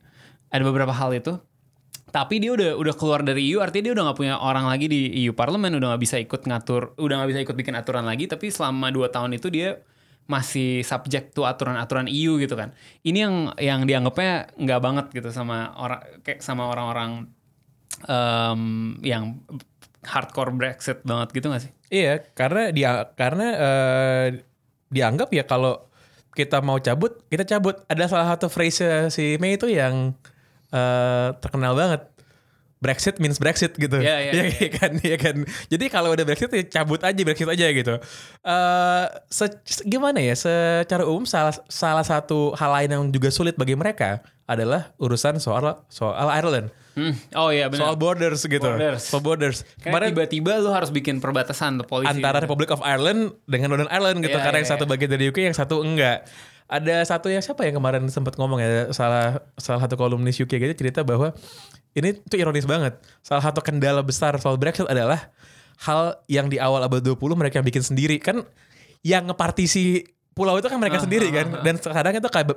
[0.56, 1.36] ada beberapa hal itu.
[2.10, 5.12] Tapi dia udah udah keluar dari EU artinya dia udah nggak punya orang lagi di
[5.26, 8.32] EU parlemen udah nggak bisa ikut ngatur udah nggak bisa ikut bikin aturan lagi.
[8.32, 9.84] Tapi selama dua tahun itu dia
[10.26, 12.72] masih subject to aturan-aturan EU gitu kan.
[13.04, 17.28] Ini yang yang dianggapnya nggak banget gitu sama orang kayak sama orang-orang
[18.08, 18.62] em,
[19.04, 19.44] yang
[20.06, 21.72] hardcore Brexit banget gitu gak sih?
[21.90, 24.28] Iya, karena dia karena eh,
[24.96, 25.84] dianggap ya kalau
[26.32, 27.76] kita mau cabut, kita cabut.
[27.88, 30.16] Ada salah satu phrase si May itu yang
[30.72, 32.08] eh, terkenal banget.
[32.76, 33.98] Brexit means Brexit gitu.
[34.04, 35.36] Iya, iya, Iya kan, iya kan.
[35.72, 37.96] Jadi kalau udah Brexit ya cabut aja Brexit aja gitu.
[38.44, 40.36] Eh se- se- gimana ya?
[40.36, 45.82] Secara umum salah salah satu hal lain yang juga sulit bagi mereka adalah urusan soal
[45.88, 46.70] soal Ireland.
[46.96, 47.12] Hmm.
[47.36, 48.64] oh iya benar Soal borders gitu.
[48.64, 49.04] Borders.
[49.04, 49.58] Soal borders.
[49.84, 54.24] Karena tiba-tiba lu harus bikin perbatasan tuh polisi antara Republic of Ireland dengan Northern Ireland
[54.24, 54.40] gitu.
[54.40, 56.24] Iya, Karena iya, yang satu bagian dari UK, yang satu enggak.
[56.66, 60.74] Ada satu yang siapa yang kemarin sempat ngomong ya salah salah satu kolumnis UK gitu
[60.74, 61.36] cerita bahwa
[61.94, 62.98] ini tuh ironis banget.
[63.22, 65.30] Salah satu kendala besar soal Brexit adalah
[65.84, 68.42] hal yang di awal abad 20 mereka bikin sendiri kan
[69.04, 72.48] yang ngepartisi pulau itu kan mereka Ah, sendiri ah, kan dan sekarang itu kayak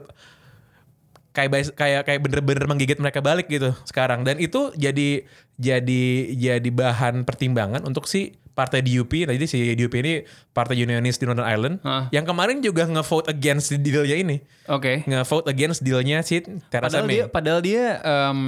[1.39, 5.23] kayak kayak kayak bener-bener menggigit mereka balik gitu sekarang dan itu jadi
[5.55, 6.03] jadi
[6.35, 11.47] jadi bahan pertimbangan untuk si partai DUP jadi si DUP ini partai unionis di Northern
[11.47, 12.11] Ireland Hah.
[12.11, 17.15] yang kemarin juga nge-vote against dealnya ini oke nge-vote against dealnya si Theresa Padahal May
[17.15, 18.39] dia, padahal dia, em,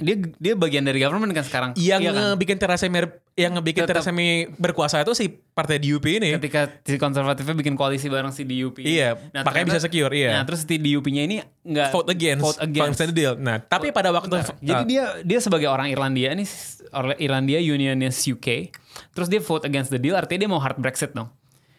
[0.00, 1.70] dia, dia bagian dari government kan sekarang.
[1.76, 2.24] yang Iya kan?
[2.32, 3.04] ngebikin Theresa May
[3.38, 7.78] yang ngebikin Tetap- Theresa May berkuasa itu si partai DUP ini Ketika si konservatifnya bikin
[7.78, 8.82] koalisi bareng si DUP.
[8.82, 10.34] Iya, makanya bisa secure, iya.
[10.34, 12.98] Nah, terus si DUP-nya ini nggak vote against, Vote against.
[13.14, 16.48] deal nah tapi pada waktu Jadi ah, dia dia sebagai orang Irlandia nih,
[16.90, 18.74] orang Irlandia Unionist UK,
[19.14, 21.30] terus dia vote against the deal, artinya dia mau hard Brexit dong.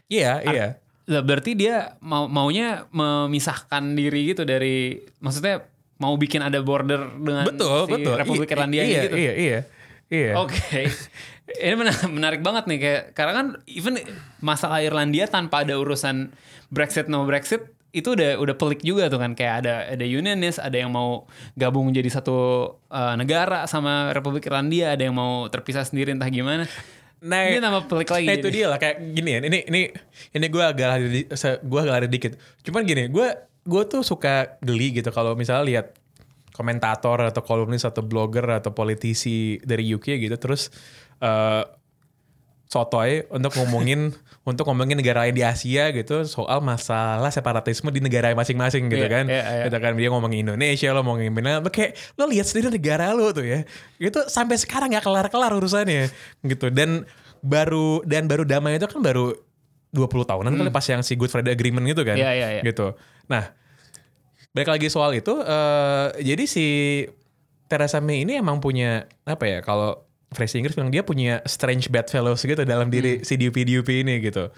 [0.08, 5.66] iya iya Lah, berarti dia mau maunya memisahkan diri gitu dari, maksudnya
[5.98, 9.18] mau bikin ada border dengan betul si betul Republik Irlandia iya, gitu.
[9.18, 9.60] iya iya
[10.08, 10.88] iya Oke.
[11.58, 13.98] Ini menarik, menarik banget nih kayak karena kan even
[14.40, 16.30] masalah Irlandia tanpa ada urusan
[16.70, 20.78] Brexit no Brexit itu udah udah pelik juga tuh kan kayak ada ada unionis, ada
[20.78, 21.26] yang mau
[21.58, 22.38] gabung jadi satu
[22.94, 26.70] uh, negara sama Republik Irlandia, ada yang mau terpisah sendiri entah gimana.
[27.20, 28.28] Nah, Ini tambah pelik lagi.
[28.32, 29.40] Nah itu dia lah kayak gini ya.
[29.44, 29.82] Ini ini
[30.38, 31.28] ini gue agak lari
[31.68, 32.34] gua agak lari dikit.
[32.64, 33.28] Cuman gini, gue
[33.66, 35.88] gue tuh suka geli gitu kalau misalnya lihat
[36.56, 40.68] komentator atau kolumnis atau blogger atau politisi dari UK gitu terus
[41.20, 41.64] eh
[42.70, 44.14] sotoy untuk ngomongin
[44.50, 49.10] untuk ngomongin negara lain di Asia gitu soal masalah separatisme di negara masing-masing gitu Iya,
[49.10, 49.26] kan.
[49.30, 49.64] iya, iya.
[49.70, 53.46] Gitu kan dia ngomongin Indonesia lo ngomongin mana kayak lo lihat sendiri negara lo tuh
[53.46, 53.66] ya.
[53.98, 56.10] Gitu sampai sekarang nggak kelar-kelar urusannya
[56.46, 57.10] gitu dan
[57.42, 59.34] baru dan baru damai itu kan baru
[59.90, 62.14] 20 tahunan kali pas yang si Good Friday Agreement gitu kan.
[62.18, 62.22] Hmm.
[62.22, 62.62] Iya, iya, iya.
[62.62, 62.94] Gitu.
[63.30, 63.50] Nah,
[64.54, 66.66] balik lagi soal itu eh jadi si
[67.66, 72.42] Theresa May ini emang punya apa ya kalau phrase Inggris bilang dia punya strange bedfellows
[72.42, 72.96] gitu dalam Hmm.
[72.96, 74.50] diri si DUP DUP ini gitu.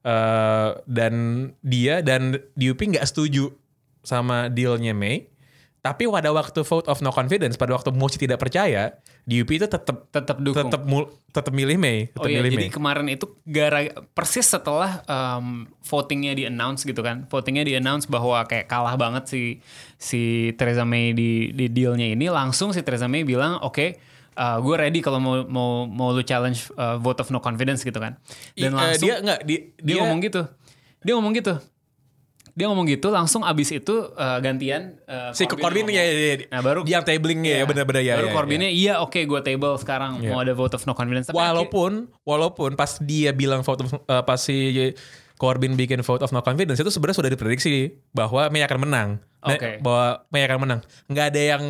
[0.00, 1.14] Eh dan
[1.60, 3.50] dia dan DUP nggak setuju
[4.00, 5.28] sama dealnya May.
[5.78, 10.10] Tapi pada waktu vote of no confidence, pada waktu mosi tidak percaya, DUP itu tetap
[10.10, 10.66] tetap dukung.
[10.68, 10.82] tetap
[11.30, 12.70] tetap milih May, tetap Oh iya, milih jadi May.
[12.74, 18.42] kemarin itu gara persis setelah um, votingnya di announce gitu kan, votingnya di announce bahwa
[18.44, 19.42] kayak kalah banget si
[19.94, 24.02] si Theresa May di di dealnya ini, langsung si Theresa May bilang oke,
[24.38, 27.98] uh, gue ready kalau mau mau mau lu challenge uh, vote of no confidence gitu
[27.98, 28.14] kan,
[28.54, 30.42] I- dan eh, langsung dia nggak di, dia, ngomong gitu,
[31.00, 31.54] dia ngomong gitu,
[32.54, 35.90] dia ngomong gitu, langsung abis itu uh, gantian uh, si ngomong.
[35.90, 36.36] ya, ya, ya.
[36.50, 38.14] Nah baru yang tabling ya, benar-benar ya.
[38.14, 38.34] ya, baru ya.
[38.34, 40.30] Corbynnya iya oke gue table sekarang Iya.
[40.30, 41.30] mau ada vote of no confidence.
[41.30, 44.74] Tapi akhir- Walaupun walaupun pas dia bilang vote of, eh, pas si
[45.38, 49.08] Corbyn bikin vote of no confidence itu sebenarnya sudah diprediksi bahwa May akan menang.
[49.38, 49.78] Oke.
[49.78, 50.80] Bahwa May akan menang.
[51.06, 51.64] Nggak ada yang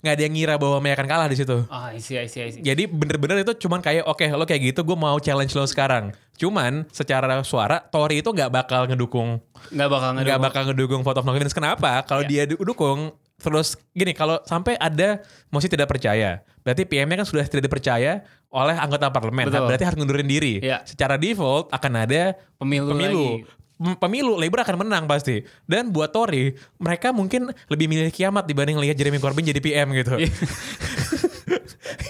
[0.00, 1.64] nggak ada yang ngira bahwa May akan kalah di situ.
[1.68, 2.60] Ah, I see, I see, I see.
[2.60, 6.10] Jadi bener-bener itu cuman kayak oke lo kayak gitu gue mau challenge lo sekarang.
[6.34, 10.42] Cuman secara suara Tory itu nggak bakal ngedukung nggak bakal nggak ngedukung.
[10.42, 11.52] bakal ngedukung vote of no confidence.
[11.52, 12.00] Kenapa?
[12.02, 17.28] Kalau dia du- dukung terus gini kalau sampai ada mosi tidak percaya, berarti PM-nya kan
[17.28, 19.48] sudah tidak dipercaya oleh anggota parlemen.
[19.48, 19.64] Betul.
[19.64, 20.60] Berarti harus ngundurin diri.
[20.60, 20.84] Iya.
[20.84, 23.24] Secara default akan ada Pemilu pemilu.
[23.36, 23.59] lagi.
[23.80, 25.40] Pemilu Labor akan menang pasti.
[25.64, 30.20] Dan buat Tory, mereka mungkin lebih milih kiamat dibanding lihat Jeremy Corbyn jadi PM gitu.
[30.20, 30.32] Iya.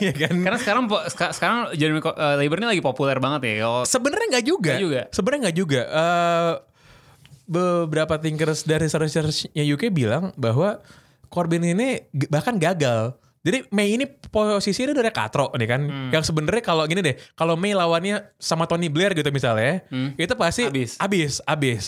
[0.00, 0.33] Iya kan?
[0.40, 3.54] Karena sekarang sekarang Jeremy eh, Labour ini lagi populer banget ya.
[3.64, 4.72] Kalau Sebenarnya nggak juga.
[4.80, 5.02] Juga.
[5.12, 5.83] Sebenarnya nggak juga.
[5.85, 6.52] Eh,
[7.50, 10.80] beberapa thinkers dari research-nya UK bilang bahwa
[11.28, 12.00] Corbyn ini
[12.33, 13.14] bahkan gagal.
[13.40, 15.81] Jadi May ini posisinya udah katro nih kan.
[15.88, 16.11] Hmm.
[16.12, 19.81] Yang sebenarnya kalau gini deh, kalau May lawannya sama Tony Blair gitu misalnya,
[20.20, 20.72] itu pasti Hmm.
[20.76, 20.90] Abis.
[21.00, 21.83] abis, abis.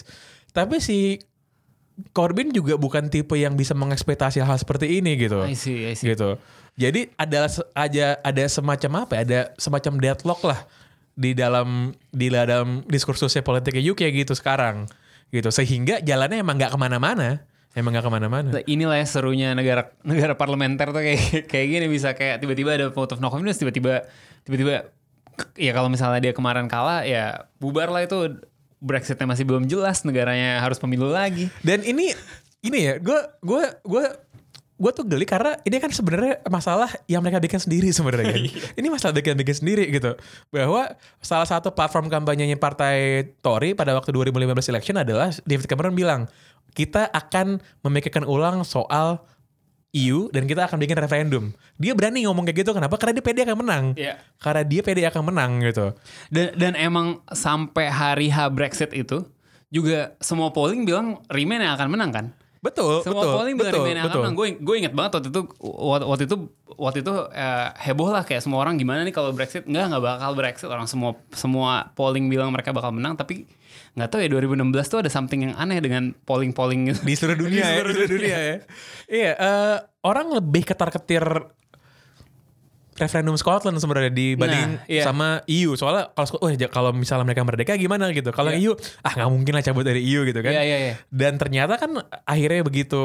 [0.53, 1.21] Tapi si
[2.17, 6.09] Corbyn juga bukan tipe yang bisa mengekspektasi hal seperti ini gitu I see, I see.
[6.09, 6.41] gitu.
[6.81, 7.45] Jadi ada
[7.77, 9.21] aja ada semacam apa ya?
[9.29, 10.61] Ada semacam deadlock lah
[11.13, 14.89] di dalam di dalam diskursusnya politiknya UK gitu sekarang
[15.29, 15.53] gitu.
[15.53, 18.49] Sehingga jalannya emang nggak ke mana-mana, emang nggak ke mana-mana.
[18.61, 22.87] Nah, inilah ya serunya negara negara parlementer tuh kayak kayak gini bisa kayak tiba-tiba ada
[22.93, 24.05] vote of no confidence tiba-tiba
[24.45, 24.93] tiba-tiba
[25.57, 28.37] ya kalau misalnya dia kemarin kalah ya bubar lah itu
[28.83, 31.47] Brexitnya masih belum jelas negaranya harus pemilu lagi.
[31.63, 32.11] Dan ini
[32.67, 34.05] ini ya, gue gue gue
[34.83, 38.43] gue tuh geli karena ini kan sebenarnya masalah yang mereka bikin sendiri sebenarnya kan.
[38.83, 40.19] ini masalah bikin bikin sendiri gitu.
[40.51, 46.27] Bahwa salah satu platform kampanyenya partai Tory pada waktu 2015 election adalah David Cameron bilang
[46.73, 49.25] kita akan memikirkan ulang soal
[49.93, 51.45] EU dan kita akan bikin referendum.
[51.77, 52.97] Dia berani ngomong kayak gitu kenapa?
[52.97, 53.85] Karena dia pede akan menang.
[53.93, 54.17] Iya.
[54.41, 55.93] Karena dia pede akan menang gitu.
[56.33, 59.29] Dan dan emang sampai hari H Brexit itu
[59.69, 62.27] juga semua polling bilang Remain yang akan menang kan?
[62.63, 64.23] Betul, Semua betul, polling bilang betul, Remain yang akan betul.
[64.25, 64.37] menang.
[64.39, 66.37] Gue gue inget banget waktu itu waktu waktu itu
[66.73, 70.31] waktu itu eh, heboh lah kayak semua orang gimana nih kalau Brexit nggak nggak bakal
[70.33, 73.45] Brexit orang semua semua polling bilang mereka bakal menang tapi
[73.93, 77.81] nggak tahu ya 2016 tuh ada something yang aneh dengan polling-polling di seluruh dunia, ya,
[77.81, 78.57] di seluruh dunia ya.
[79.05, 81.21] Iya, eh, orang lebih ketar-ketir
[82.93, 85.03] referendum Scotland sebenarnya dibanding Nah, iya.
[85.03, 85.73] sama EU.
[85.75, 88.29] Soalnya kalau ja- kalau misalnya mereka merdeka gimana gitu.
[88.31, 88.61] Kalau Iya.
[88.63, 90.53] EU ah nggak mungkin lah cabut dari EU gitu kan.
[90.53, 90.95] Iya, iya, iya.
[91.09, 93.01] Dan ternyata kan akhirnya begitu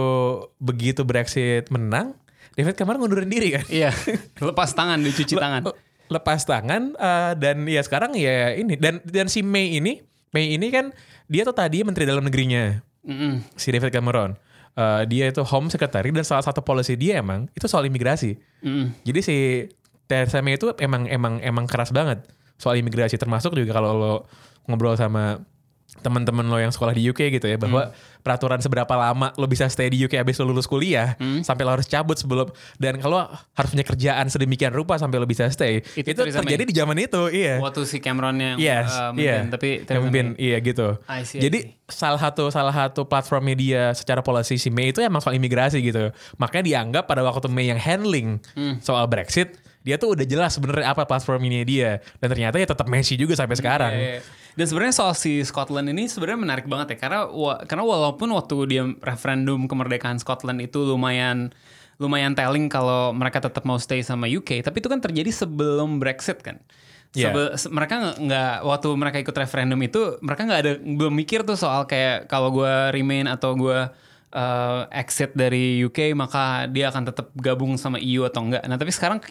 [0.57, 2.19] begitu Brexit menang,
[2.53, 3.63] David Cameron ngundurin diri kan.
[3.67, 3.91] Iya,
[4.45, 5.63] lepas tangan, dicuci tangan.
[5.63, 10.03] Le- lepas tangan eh, dan ya sekarang ya ini dan dan si May ini
[10.35, 10.91] May ini kan
[11.27, 13.43] dia tuh tadi menteri dalam negerinya Mm-mm.
[13.55, 14.35] si David Cameron.
[14.77, 18.37] Eh, dia itu Home Secretary dan salah satu policy dia emang itu soal imigrasi.
[18.61, 18.93] Mm-mm.
[19.01, 19.37] Jadi si
[20.05, 22.23] Theresa May itu emang emang emang keras banget
[22.57, 24.13] soal imigrasi termasuk juga kalau lo
[24.65, 25.41] ngobrol sama
[25.87, 29.87] teman-teman lo yang sekolah di UK gitu ya bahwa peraturan seberapa lama lo bisa stay
[29.87, 33.23] di UK habis lo lulus kuliah sampai lo harus cabut sebelum dan kalau
[33.55, 36.69] harus punya kerjaan sedemikian rupa sampai lo bisa stay itu, Itu terjadi May.
[36.69, 39.47] di zaman itu iya Waktu si Cameron yang Yes, eh, iya.
[39.47, 40.99] tapi Yang memimpin, iya gitu.
[41.07, 44.99] I see, I Jadi salah satu salah satu platform media secara policy si May itu
[44.99, 46.11] emang soal imigrasi gitu.
[46.35, 48.83] Makanya dianggap pada waktu May yang handling Hmm.
[48.83, 52.03] soal Brexit, dia tuh udah jelas sebenarnya apa platform ini dia.
[52.19, 53.93] Dan ternyata ya tetap Messi juga sampai sekarang.
[53.95, 54.21] Iya, iya.
[54.57, 58.55] Dan sebenarnya soal si Scotland ini sebenarnya menarik banget ya karena wa- karena walaupun waktu
[58.65, 61.53] dia referendum kemerdekaan Scotland itu lumayan
[62.01, 66.41] lumayan telling kalau mereka tetap mau stay sama UK, tapi itu kan terjadi sebelum Brexit
[66.41, 66.61] kan.
[67.13, 67.33] Iya.
[67.33, 71.57] Sebe- se- mereka nggak waktu mereka ikut referendum itu mereka nggak ada belum mikir tuh
[71.57, 73.79] soal kayak kalau gue remain atau gue
[74.33, 78.61] uh, exit dari UK maka dia akan tetap gabung sama EU atau enggak.
[78.65, 79.21] Nah tapi sekarang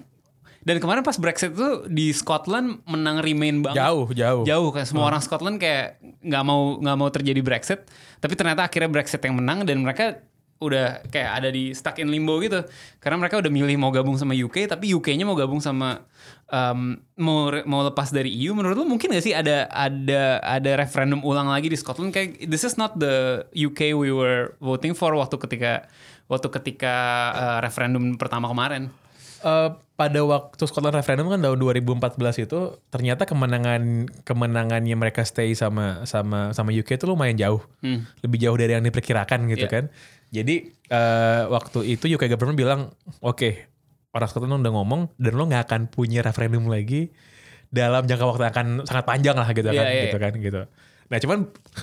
[0.67, 3.87] dan kemarin pas Brexit itu di Scotland menang remain banget.
[3.87, 4.43] Jauh, jauh.
[4.43, 7.87] jauh kayak semua orang Scotland kayak nggak mau nggak mau terjadi Brexit.
[8.19, 10.19] Tapi ternyata akhirnya Brexit yang menang dan mereka
[10.59, 12.67] udah kayak ada di stuck in limbo gitu.
[12.99, 16.03] Karena mereka udah milih mau gabung sama UK tapi UK-nya mau gabung sama
[16.51, 21.23] um, mau mau lepas dari EU menurut lu mungkin gak sih ada ada ada referendum
[21.23, 22.11] ulang lagi di Scotland?
[22.11, 25.87] Kayak this is not the UK we were voting for waktu ketika
[26.27, 26.95] waktu ketika
[27.39, 28.91] uh, referendum pertama kemarin.
[29.47, 32.59] Eh, pada waktu Scotland referendum kan tahun 2014 itu
[32.93, 37.65] ternyata kemenangan kemenangannya mereka stay sama sama sama UK itu lumayan jauh.
[37.81, 38.05] Hmm.
[38.21, 39.73] Lebih jauh dari yang diperkirakan gitu Iya.
[39.73, 39.85] kan.
[40.29, 40.55] Jadi
[40.87, 42.81] eh, waktu itu UK government bilang,
[43.25, 43.73] "Oke,
[44.13, 47.11] orang Scotland udah ngomong dan lo nggak akan punya referendum lagi
[47.67, 50.61] dalam jangka waktu yang akan sangat panjang lah gitu Iya, kan iya, gitu kan gitu."
[51.09, 51.39] Nah, cuman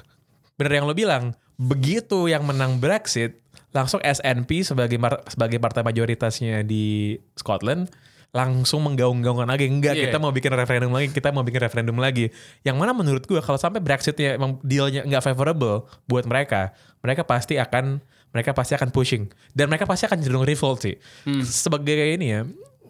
[0.62, 3.40] bener yang lo bilang, begitu yang menang Brexit,
[3.70, 7.90] langsung SNP sebagai mar- sebagai partai mayoritasnya di Scotland
[8.30, 10.10] langsung menggaung-gaungkan lagi enggak Iya.
[10.10, 13.62] kita mau bikin referendum lagi kita mau bikin referendum lagi yang mana menurut gua kalau
[13.62, 16.74] sampai Brexitnya emang dealnya nggak favorable buat mereka
[17.06, 18.02] mereka pasti akan
[18.34, 20.98] mereka pasti akan pushing dan mereka pasti akan cenderung revolt sih
[21.46, 22.42] sebagai ini ya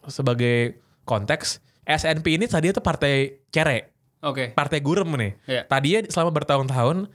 [0.08, 3.92] sebagai konteks SNP ini tadi itu partai kere
[4.24, 4.56] Oke.
[4.56, 5.36] Partai Gurem nih.
[5.44, 5.62] Iya.
[5.68, 7.12] Tadinya selama bertahun-tahun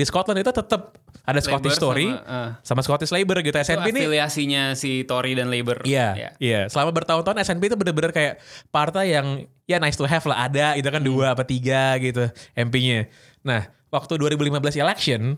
[0.00, 0.96] di Scotland itu tetap
[1.28, 2.50] ada Scottish Labour Tory sama, eh.
[2.64, 3.52] sama, Scottish Labour gitu.
[3.52, 5.84] Itu SNP ini afiliasinya si Tory dan Labour.
[5.84, 6.30] Iya, Ya.
[6.40, 6.60] iya.
[6.72, 8.40] Selama bertahun-tahun SNP itu bener-bener kayak
[8.72, 13.12] partai yang ya nice to have lah ada itu kan dua apa tiga gitu MP-nya.
[13.44, 15.36] Nah, waktu 2015 election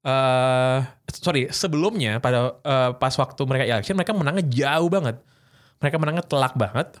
[0.00, 0.78] eh
[1.12, 5.16] sorry sebelumnya pada eh, pas waktu mereka election mereka menangnya jauh banget.
[5.78, 6.98] Mereka menangnya telak banget.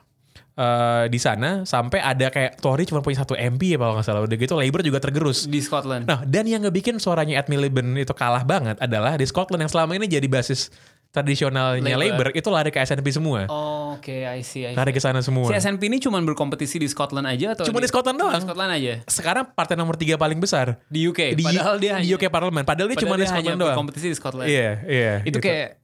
[0.56, 4.22] Eh di sana sampai ada kayak Tory cuma punya satu MP ya kalau nggak salah
[4.26, 5.46] udah gitu Labour juga tergerus.
[5.46, 6.08] Di Scotland.
[6.08, 9.96] Nah, dan yang ngebikin suaranya Ed Miliband itu kalah banget adalah di Scotland yang selama
[9.96, 10.70] ini jadi basis
[11.10, 12.30] tradisionalnya Labour.
[12.30, 13.50] Labour, itu lari ke SNP semua.
[13.50, 14.78] Oh, Oke, I see, I see.
[14.78, 15.50] Lari ke sana semua.
[15.50, 18.38] Si SNP ini cuma berkompetisi di Scotland aja atau Cuma di Scotland doang.
[18.38, 18.94] Di Scotland aja.
[19.10, 20.78] Sekarang partai nomor tiga paling besar.
[20.86, 21.34] Di UK.
[21.34, 22.62] Di, padahal dia di hanya, UK Parlemen.
[22.62, 23.70] Padahal dia cuma padahal di hanya Scotland doang.
[23.74, 24.48] berkompetisi di Scotland.
[24.48, 25.14] Iya, iya.
[25.26, 25.50] Itu gitu.
[25.50, 25.79] kayak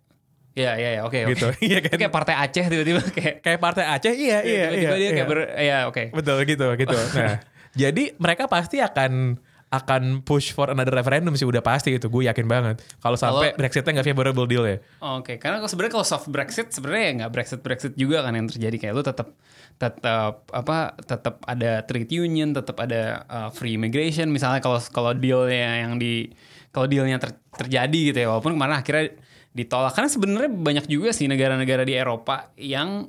[0.57, 1.21] Ya, ya, ya, oke.
[1.37, 2.01] Gitu, iya kan?
[2.01, 4.97] kayak partai Aceh tiba-tiba kayak kayak partai Aceh, iya, iya, tiba-tiba iya.
[4.97, 5.25] dia kayak iya.
[5.29, 6.03] ber ya, oke.
[6.17, 6.97] Betul gitu, gitu.
[7.17, 7.45] Nah,
[7.77, 12.47] jadi mereka pasti akan akan push for another referendum sih udah pasti itu gue yakin
[12.47, 14.79] banget kalau sampai Brexitnya nggak favorable deal ya
[15.19, 18.47] Oke, karena kalau sebenarnya kalau soft Brexit sebenarnya ya nggak Brexit Brexit juga kan yang
[18.47, 19.35] terjadi kayak lu tetap
[19.77, 25.83] tetap apa tetap ada trade union, tetap ada uh, free immigration misalnya kalau kalau dealnya
[25.83, 26.31] yang di
[26.71, 29.19] kalau dealnya ter- terjadi gitu ya walaupun kemarin akhirnya
[29.57, 29.97] ditolak.
[29.97, 33.09] Karena sebenarnya banyak juga sih negara-negara di Eropa yang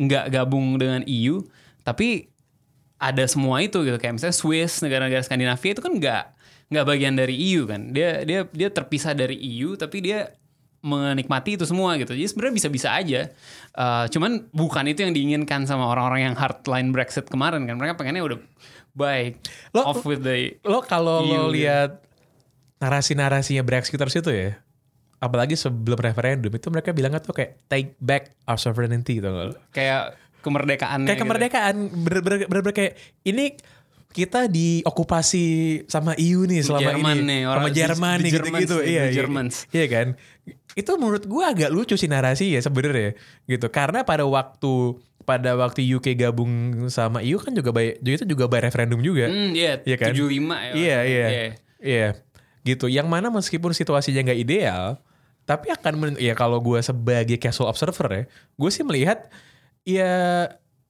[0.00, 1.44] nggak gabung dengan EU
[1.84, 2.32] tapi
[3.02, 3.98] ada semua itu gitu.
[3.98, 6.24] Kayak misalnya Swiss negara-negara Skandinavia itu kan nggak
[6.72, 7.92] nggak bagian dari EU kan.
[7.92, 10.32] Dia dia dia terpisah dari EU tapi dia
[10.82, 12.14] menikmati itu semua gitu.
[12.14, 13.30] Jadi sebenarnya bisa-bisa aja.
[13.74, 17.76] Eh, cuman bukan itu yang diinginkan sama orang-orang yang hardline Brexit kemarin kan.
[17.78, 18.38] Mereka pengennya udah
[18.92, 19.40] baik
[19.72, 21.56] off with the lo kalau EU lo gitu.
[21.56, 21.90] lihat
[22.82, 24.50] narasi-narasinya Brexiters itu ya
[25.22, 29.30] apalagi sebelum referendum itu mereka bilangnya tuh kayak take back our sovereignty gitu
[29.70, 33.54] kayak kemerdekaan kayak kemerdekaan bener-bener bener-bener kayak ini
[34.12, 35.44] kita diokupasi
[35.88, 38.76] sama EU nih selama Jerman ini nih, sama orang- Jerman the- nih gitu-gitu.
[38.84, 39.22] iya iya,
[39.72, 40.06] iya kan?
[40.72, 43.16] Itu menurut gua agak lucu sih narasi ya sebenarnya
[43.48, 43.72] gitu.
[43.72, 46.52] Karena pada waktu pada waktu UK gabung
[46.90, 49.32] sama EU kan juga by, itu juga by referendum juga.
[49.32, 50.12] Hmm, iya, Iya kan?
[50.12, 50.72] 75 ya.
[50.76, 51.26] Iya iya.
[51.80, 52.08] iya.
[52.62, 52.92] Gitu.
[52.92, 55.00] Yang mana meskipun situasinya nggak ideal,
[55.42, 59.26] tapi akan men- ya kalau gue sebagai casual observer ya, gue sih melihat
[59.82, 60.46] ya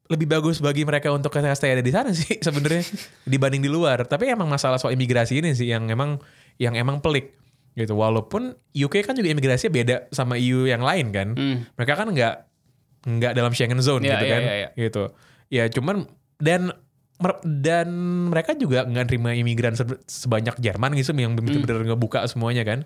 [0.06, 2.84] lebih bagus bagi mereka untuk stay ada di sana sih sebenarnya
[3.24, 4.04] dibanding di luar.
[4.04, 6.20] Tapi emang masalah soal imigrasi ini sih yang emang
[6.60, 7.32] yang emang pelik
[7.72, 7.96] gitu.
[7.96, 11.28] Walaupun UK kan juga imigrasinya beda sama EU yang lain kan.
[11.32, 11.64] Hmm.
[11.72, 12.34] Mereka kan nggak
[13.02, 14.40] nggak dalam Schengen zone Iya, gitu iya, kan.
[14.42, 14.68] iya, iya.
[14.76, 15.04] Gitu.
[15.48, 16.04] Ya cuman
[16.36, 16.76] dan
[17.46, 17.88] dan
[18.28, 22.82] mereka juga nggak terima imigran se- sebanyak Jerman gitu yang benar-benar ngebuka semuanya kan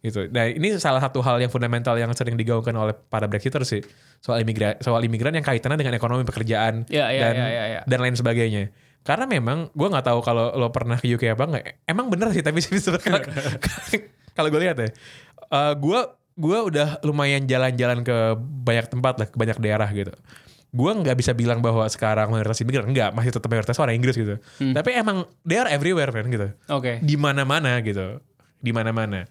[0.00, 0.26] gitu.
[0.32, 3.82] Nah ini salah satu hal yang fundamental yang sering digaungkan oleh para Brexiters sih
[4.20, 7.80] soal imigran soal imigran yang kaitannya dengan ekonomi pekerjaan Iya, iya, dan iya, iya, iya.
[7.84, 8.72] dan lain sebagainya.
[9.00, 11.64] Karena memang gue nggak tahu kalau lo pernah ke UK apa nggak.
[11.88, 13.20] Emang bener sih tapi sebenarnya
[14.36, 14.88] kalau gue lihat ya,
[15.76, 16.00] gue
[16.40, 20.12] gue udah lumayan jalan-jalan ke banyak tempat lah, ke banyak daerah gitu.
[20.70, 24.40] Gue nggak bisa bilang bahwa sekarang mayoritas imigran enggak, masih tetap mayoritas orang Inggris gitu.
[24.56, 26.48] Tapi emang they are everywhere kan gitu.
[26.72, 27.00] Oke.
[27.04, 28.20] Di mana-mana gitu,
[28.62, 29.26] di mana-mana.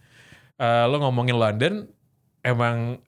[0.60, 1.88] Eh, lo ngomongin London,
[2.44, 3.00] emang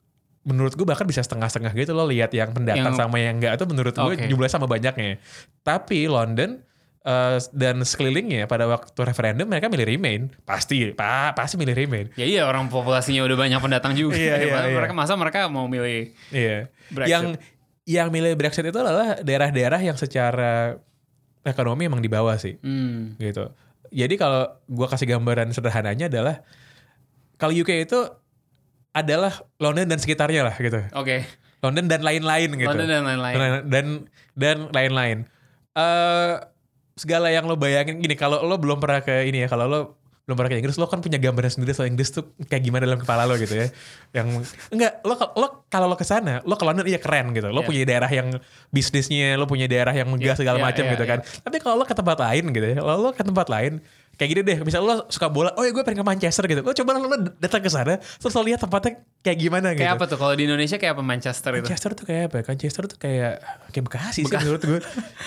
[0.41, 3.65] menurut gue bahkan bisa setengah-setengah gitu lo lihat yang pendatang Yang- sama yang enggak itu
[3.69, 4.25] menurut gue Oke.
[4.25, 5.19] jumlahnya sama banyaknya.
[5.61, 6.63] Tapi London
[7.01, 12.07] eh, dan sekelilingnya pada waktu referendum mereka milih Remain, pasti, pa, pasti milih Remain.
[12.15, 14.15] Ya iya orang populasinya udah banyak pendatang juga.
[14.15, 14.77] Iya, iya, iya.
[14.77, 16.69] Mereka masa mereka mau milih Iya.
[16.87, 17.11] Brexit.
[17.11, 17.25] Yang
[17.89, 20.77] yang milih Brexit itu adalah daerah-daerah yang secara
[21.41, 23.49] ekonomi emang di bawah sih, hmm, gitu.
[23.89, 26.45] Jadi kalau gua kasih gambaran sederhananya adalah
[27.41, 27.97] kalau UK itu
[28.93, 30.77] adalah London dan sekitarnya lah gitu.
[30.93, 31.25] Oke.
[31.65, 32.69] London dan lain-lain gitu.
[32.69, 33.35] London dan lain-lain.
[33.65, 33.85] Dan
[34.37, 35.17] dan lain-lain.
[35.73, 36.33] Eh
[36.93, 39.81] segala yang lo bayangin gini kalau lo belum pernah ke ini ya kalau lo
[40.21, 43.01] belum pernah ke Inggris lo kan punya gambaran sendiri soal Inggris tuh kayak gimana dalam
[43.01, 43.67] kepala lo gitu ya.
[44.13, 47.49] Yang enggak lo lo kalau lo ke sana lo ke London iya keren gitu.
[47.49, 47.67] Lo Iya.
[47.67, 48.27] punya daerah yang
[48.69, 51.19] bisnisnya, lo punya daerah yang megah segala iya, macam iya, gitu kan.
[51.21, 53.73] Tapi kalau lo ke tempat lain gitu ya, kalau lo ke tempat lain
[54.11, 56.61] kayak gini deh, misal lo suka bola, oh ya gue pengen ke Manchester gitu.
[56.61, 57.07] Lo coba lo
[57.41, 59.81] datang ke sana, terus lo lihat tempatnya kayak gimana gitu.
[59.81, 61.65] Kayak apa tuh kalau di Indonesia kayak apa Manchester itu?
[61.65, 62.35] Manchester tuh kayak apa?
[62.37, 62.43] ya?
[62.45, 63.31] Manchester tuh kayak
[63.73, 64.79] kayak Bekasi sih menurut gue.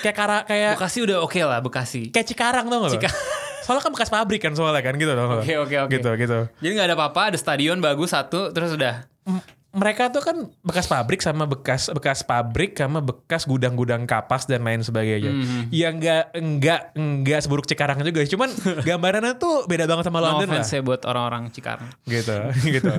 [0.07, 2.15] kayak kara kayak Bekasi udah oke lah Bekasi.
[2.15, 3.01] kayak Cikarang tau gak lo?
[3.65, 5.43] Soalnya kan bekas pabrik kan soalnya kan gitu tau gak lo?
[5.43, 5.91] Oke, oke, oke.
[5.91, 6.39] Gitu gitu.
[6.61, 9.09] Jadi nggak ada apa-apa, ada stadion bagus satu, terus udah.
[9.25, 9.41] M-
[9.75, 14.81] mereka tuh kan bekas pabrik sama bekas bekas pabrik sama bekas gudang-gudang kapas dan lain
[14.81, 15.35] sebagainya.
[15.35, 15.61] Mhm.
[15.75, 18.55] Ya enggak enggak enggak seburuk Cikarang juga, cuman
[18.87, 20.63] gambarannya tuh beda banget sama No London lah.
[20.63, 21.91] offense ya buat orang-orang Cikarang.
[22.05, 22.37] Gitu
[22.77, 22.93] gitu.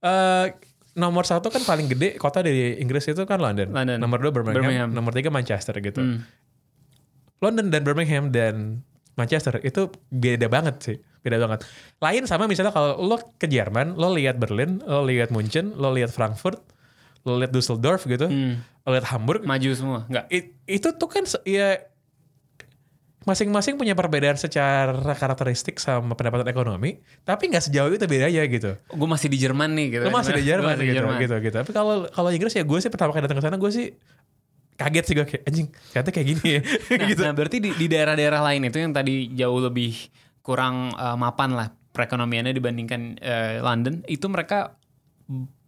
[0.00, 0.46] Eh
[0.98, 3.70] nomor satu kan paling gede kota dari Inggris itu kan London.
[3.70, 4.02] London.
[4.02, 4.88] Nomor dua Birmingham, Birmingham.
[4.90, 6.02] nomor tiga Manchester gitu.
[6.02, 6.26] Hmm.
[7.38, 8.82] London dan Birmingham dan
[9.18, 11.66] Manchester itu beda banget sih, beda banget.
[11.98, 16.14] Lain sama misalnya kalau lo ke Jerman, lo lihat Berlin, lo lihat Munchen, lo lihat
[16.14, 16.62] Frankfurt,
[17.26, 18.30] lo lihat Düsseldorf gitu,
[18.62, 20.00] lo lihat Hamburg, Maju semua.
[20.06, 20.30] Enggak.
[20.30, 21.82] It- itu tuh kan ya
[23.26, 26.96] masing-masing punya perbedaan secara karakteristik sama pendapatan ekonomi,
[27.28, 28.72] tapi nggak sejauh itu bedanya gitu.
[28.88, 30.04] Gue masih di Jerman nih gitu.
[30.08, 31.18] Lo masih di Jerman masih di gitu, Jerman.
[31.20, 31.56] gitu, gitu.
[31.60, 33.92] Tapi kalau kalau Inggris ya gue sih pertama kali datang ke sana gue sih
[34.78, 36.60] kaget sih gue kayak anjing ternyata kayak gini ya
[37.02, 37.22] Nah, gitu.
[37.26, 39.92] nah, berarti di, di daerah-daerah lain itu yang tadi jauh lebih
[40.40, 41.68] kurang eh, mapan lah
[41.98, 44.78] perekonomiannya dibandingkan eh, London, itu mereka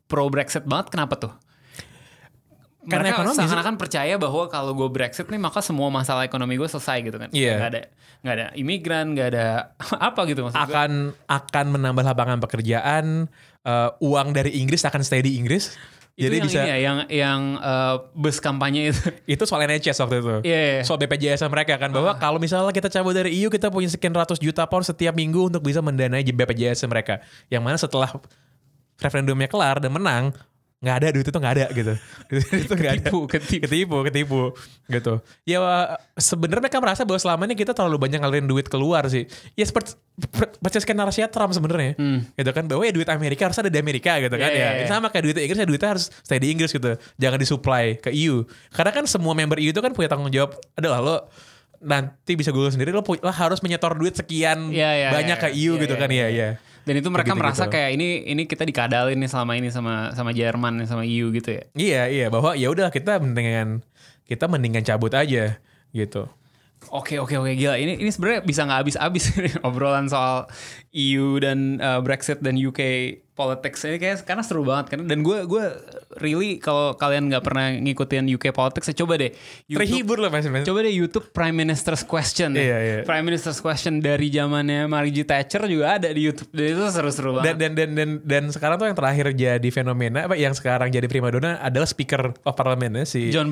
[0.07, 0.95] pro Brexit banget.
[0.95, 1.35] Kenapa tuh?
[2.87, 7.03] Karena mereka seakan-akan percaya bahwa kalau gue Brexit nih maka semua masalah ekonomi gue selesai
[7.03, 7.29] gitu kan.
[7.35, 7.59] Iya.
[7.59, 7.83] Gak ada
[8.21, 9.47] nggak ada imigran, nggak ada
[10.13, 10.65] apa gitu maksud gue.
[10.71, 10.93] akan
[11.25, 13.27] akan menambah lapangan pekerjaan,
[13.67, 15.75] eh, uang dari Inggris akan stay di Inggris.
[16.21, 19.01] Itu Jadi yang bisa ini ya, yang yang eh, bus kampanye itu.
[19.41, 20.29] itu soal NHS waktu itu.
[20.45, 20.83] Iya, iya.
[20.85, 24.37] Soal BPJS mereka kan bahwa kalau misalnya kita cabut dari EU kita punya sekian ratus
[24.37, 27.25] juta pound setiap minggu untuk bisa mendanai BPJS mereka.
[27.49, 28.11] Yang mana setelah
[29.01, 30.37] referendumnya kelar dan menang
[30.81, 31.93] nggak ada duit itu nggak ada gitu.
[32.65, 33.03] itu nggak ada.
[33.13, 33.97] Ketipu, ketipu.
[34.09, 34.43] ketipu,
[34.89, 35.21] gitu.
[35.45, 35.61] Ya
[36.17, 39.29] sebenarnya mereka merasa bahwa selama ini kita terlalu banyak ngalirin duit keluar sih.
[39.61, 40.01] Ya seperti
[40.65, 42.01] persis kayak narasinya Trump sebenarnya.
[42.33, 44.57] Gitu kan bahwa ya duit Amerika harus ada di Amerika gitu kan Hmm.
[44.57, 44.79] Iya, ya.
[44.81, 44.87] iya.
[44.89, 46.97] Sama kayak duit Inggris ya duitnya harus stay di Inggris gitu.
[47.21, 48.49] Jangan disuplai ke EU.
[48.73, 51.17] Karena kan semua member EU itu kan punya tanggung jawab adalah lo
[51.81, 55.49] nanti bisa gue sendiri lo, lo harus menyetor duit sekian Iya, iya, banyak iya, ke
[55.57, 56.29] EU iya, gitu iya, kan ya iya.
[56.29, 56.51] ya.
[56.83, 57.43] Dan itu mereka Gitu-gitu.
[57.45, 61.53] merasa kayak ini ini kita dikadalin nih selama ini sama sama Jerman sama EU gitu
[61.53, 61.63] ya.
[61.77, 63.85] Iya iya bahwa ya udah kita mendingan
[64.25, 65.61] kita mendingan cabut aja
[65.93, 66.27] gitu.
[66.89, 69.25] Oke oke oke gila ini ini sebenarnya bisa nggak habis-habis
[69.69, 70.49] obrolan soal
[70.97, 72.81] EU dan uh, Brexit dan UK
[73.41, 75.65] politics ini kayak karena seru banget kan dan gue gue
[76.21, 79.33] really kalau kalian nggak pernah ngikutin UK politics ya coba deh
[79.65, 80.45] YouTube, Terhibur loh mas.
[80.53, 80.69] mas.
[80.69, 82.97] coba deh YouTube Prime Minister's Question Iya, iya.
[83.09, 87.57] Prime Minister's Question dari zamannya Margie Thatcher juga ada di YouTube dan itu seru-seru Dan,
[87.57, 91.09] banget dan dan dan dan sekarang tuh yang terakhir jadi fenomena apa yang sekarang jadi
[91.09, 93.49] primadona adalah speaker of parliamentnya si John,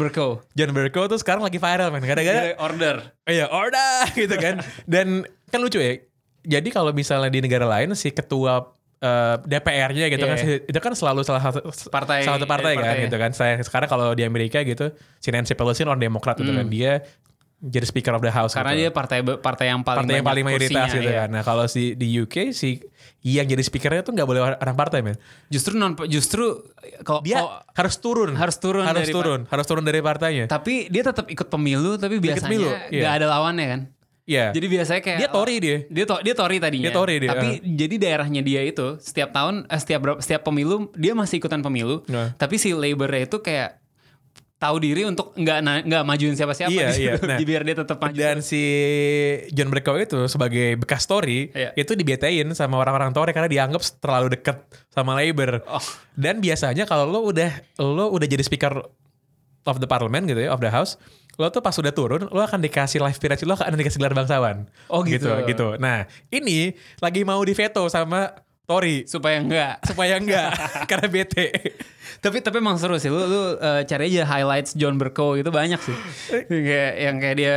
[0.53, 2.03] John Bercow Bercow tuh sekarang lagi viral man.
[2.03, 4.64] Gara-gara order Iya, order gitu kan.
[4.89, 5.22] Dan
[5.53, 6.01] kan lucu ya.
[6.49, 10.79] Jadi kalau misalnya di negara lain si ketua eh, DPR-nya gitu Iya, kan si- itu
[10.79, 13.05] kan selalu salah satu Partai- salah satu partai kan partai.
[13.07, 13.31] gitu kan.
[13.31, 16.67] Saya sekarang kalau di Amerika gitu si Nancy Pelosi orang Demokrat gitu kan.
[16.67, 17.03] Dia
[17.59, 18.63] jadi Speaker of the House Hmm.
[18.63, 18.81] karena gitu.
[18.81, 21.27] dia partai partai yang paling partai yang paling mayoritas gitu iya.
[21.27, 21.29] kan.
[21.29, 22.79] Nah, kalau si di UK si
[23.21, 25.19] yang jadi speakernya tuh nggak boleh orang partai men.
[25.49, 26.63] Justru non justru
[27.03, 28.31] kalau Dia kalau- harus turun.
[28.33, 30.47] harus turun harus dari turun, harus turun dari partainya.
[30.47, 33.19] tapi dia tetap ikut pemilu tapi biasanya pemilu, nggak iya.
[33.19, 33.81] ada lawannya kan.
[34.29, 34.53] Iya.
[34.53, 35.76] Jadi biasanya kayak Dia Tory dia.
[35.89, 36.85] Dia to, dia Tory tadinya.
[36.85, 41.16] Dia Tory dia, Tapi jadi daerahnya dia itu setiap tahun eh, setiap setiap pemilu dia
[41.16, 42.05] masih ikutan pemilu.
[42.12, 42.37] Nah.
[42.37, 43.81] Tapi si Labour itu kayak
[44.59, 47.01] tahu diri untuk nggak nggak majuin siapa-siapa Iya, gitu.
[47.01, 47.12] iya.
[47.31, 48.12] Nah, biar dia tetap maju.
[48.18, 48.62] Dan si
[49.55, 51.72] John Bercow itu sebagai bekas Tory Iya.
[51.79, 54.61] itu dibetain sama orang-orang Tory karena dianggap terlalu dekat
[54.93, 55.62] sama Labour.
[55.64, 55.81] Oh.
[56.12, 57.49] Dan biasanya kalau lo udah
[57.81, 58.83] lo udah jadi speaker
[59.64, 60.97] of the parliament gitu ya, of the house,
[61.39, 64.66] lo tuh pas udah turun, lo akan dikasih life period, lo akan dikasih gelar bangsawan.
[64.86, 65.30] Oh, gitu.
[65.47, 65.78] gitu.
[65.78, 68.34] Nah, ini lagi mau diveto sama
[68.64, 69.80] Tory supaya enggak.
[69.89, 70.51] supaya enggak
[70.91, 71.47] karena bete.
[72.18, 75.78] tapi tapi emang seru sih lu lu eh, cari aja highlights John Bercow itu banyak
[75.78, 75.97] sih.
[76.51, 77.57] kayak yang kayak dia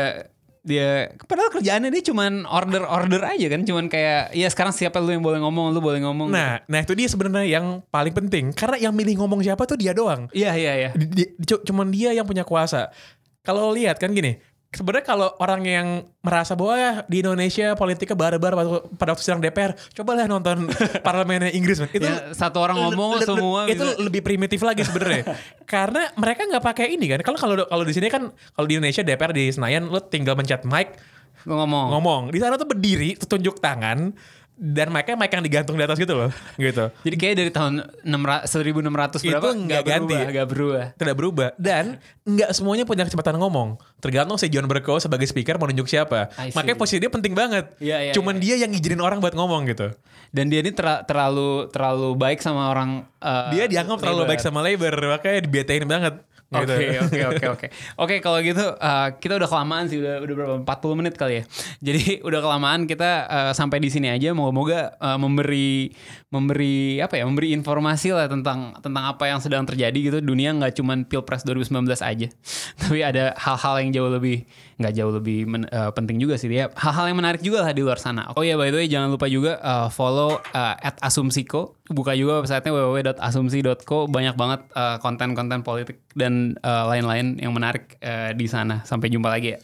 [0.62, 0.90] dia
[1.26, 5.20] padahal kerjaannya dia cuman order order aja kan cuman kayak ya sekarang siapa lu yang
[5.20, 8.94] boleh ngomong lu boleh ngomong Nah, nah itu dia sebenarnya yang paling penting karena yang
[8.94, 10.30] milih ngomong siapa tuh dia doang.
[10.32, 12.94] iya iya iya Di- di- cu- cuman dia yang punya kuasa.
[13.42, 14.38] Kalau lihat kan gini,
[14.70, 15.88] sebenarnya kalau orang yang
[16.22, 20.70] merasa bahwa ya di Indonesia politiknya barbar pada- pada waktu sidang DPR, cobalah nonton
[21.06, 21.82] parlemennya Inggris.
[21.82, 21.90] Man.
[21.90, 23.98] Itu Ya, satu orang ngomong le- le- semua itu bisa.
[24.00, 25.26] lebih primitif lagi sebenarnya.
[25.66, 27.20] Karena mereka nggak pakai ini kan.
[27.22, 30.62] Kalau kalau kalau di sini kan kalau di Indonesia DPR di Senayan lo tinggal mencet
[30.64, 30.96] mic
[31.42, 32.22] ngomong ngomong.
[32.30, 34.14] Di sana tuh berdiri, tunjuk tangan
[34.54, 36.30] dan mic-nya mic yang digantung di atas gitu loh.
[36.54, 36.86] Gitu.
[37.02, 37.74] jadi kayak dari tahun
[38.06, 40.06] 600 1600 Itu berapa nggak ganti.
[40.06, 41.98] berubah, nggak berubah tidak berubah dan
[42.38, 43.78] nggak semuanya punya kecepatan ngomong.
[44.00, 46.32] Tergantung si John Bercow sebagai speaker mau nunjuk siapa.
[46.56, 47.72] Makanya posisi dia penting banget.
[47.78, 49.92] Iya, iya, cuman dia yang ngizinin orang buat ngomong gitu.
[50.32, 54.32] Dan dia ini terlalu terlalu baik sama orang eh, dia dianggap terlalu Labour.
[54.32, 56.16] baik sama Labor makanya dibetain banget
[56.52, 56.74] gitu.
[56.76, 57.68] Oke oke oke oke.
[57.96, 61.44] Oke kalau gitu uh, kita udah kelamaan sih udah udah berapa 40 menit kali ya.
[61.88, 64.36] Jadi udah kelamaan kita uh, sampai di sini aja.
[64.36, 65.96] Moga-moga uh, memberi
[66.28, 70.18] memberi apa ya memberi informasi lah tentang tentang apa yang sedang terjadi gitu.
[70.20, 72.21] Dunia nggak cuman pilpres 2019 aja
[72.82, 74.46] tapi ada hal-hal yang jauh lebih
[74.82, 76.70] nggak jauh lebih men- uh, penting juga sih dia.
[76.74, 78.30] Hal-hal yang menarik juga lah di luar sana.
[78.36, 81.78] Oh ya by the way jangan lupa juga uh, follow uh, asumsiko.
[81.88, 88.34] Buka juga websitenya www.asumsi.co banyak banget uh, konten-konten politik dan uh, lain-lain yang menarik uh,
[88.34, 88.82] di sana.
[88.84, 89.60] Sampai jumpa lagi ya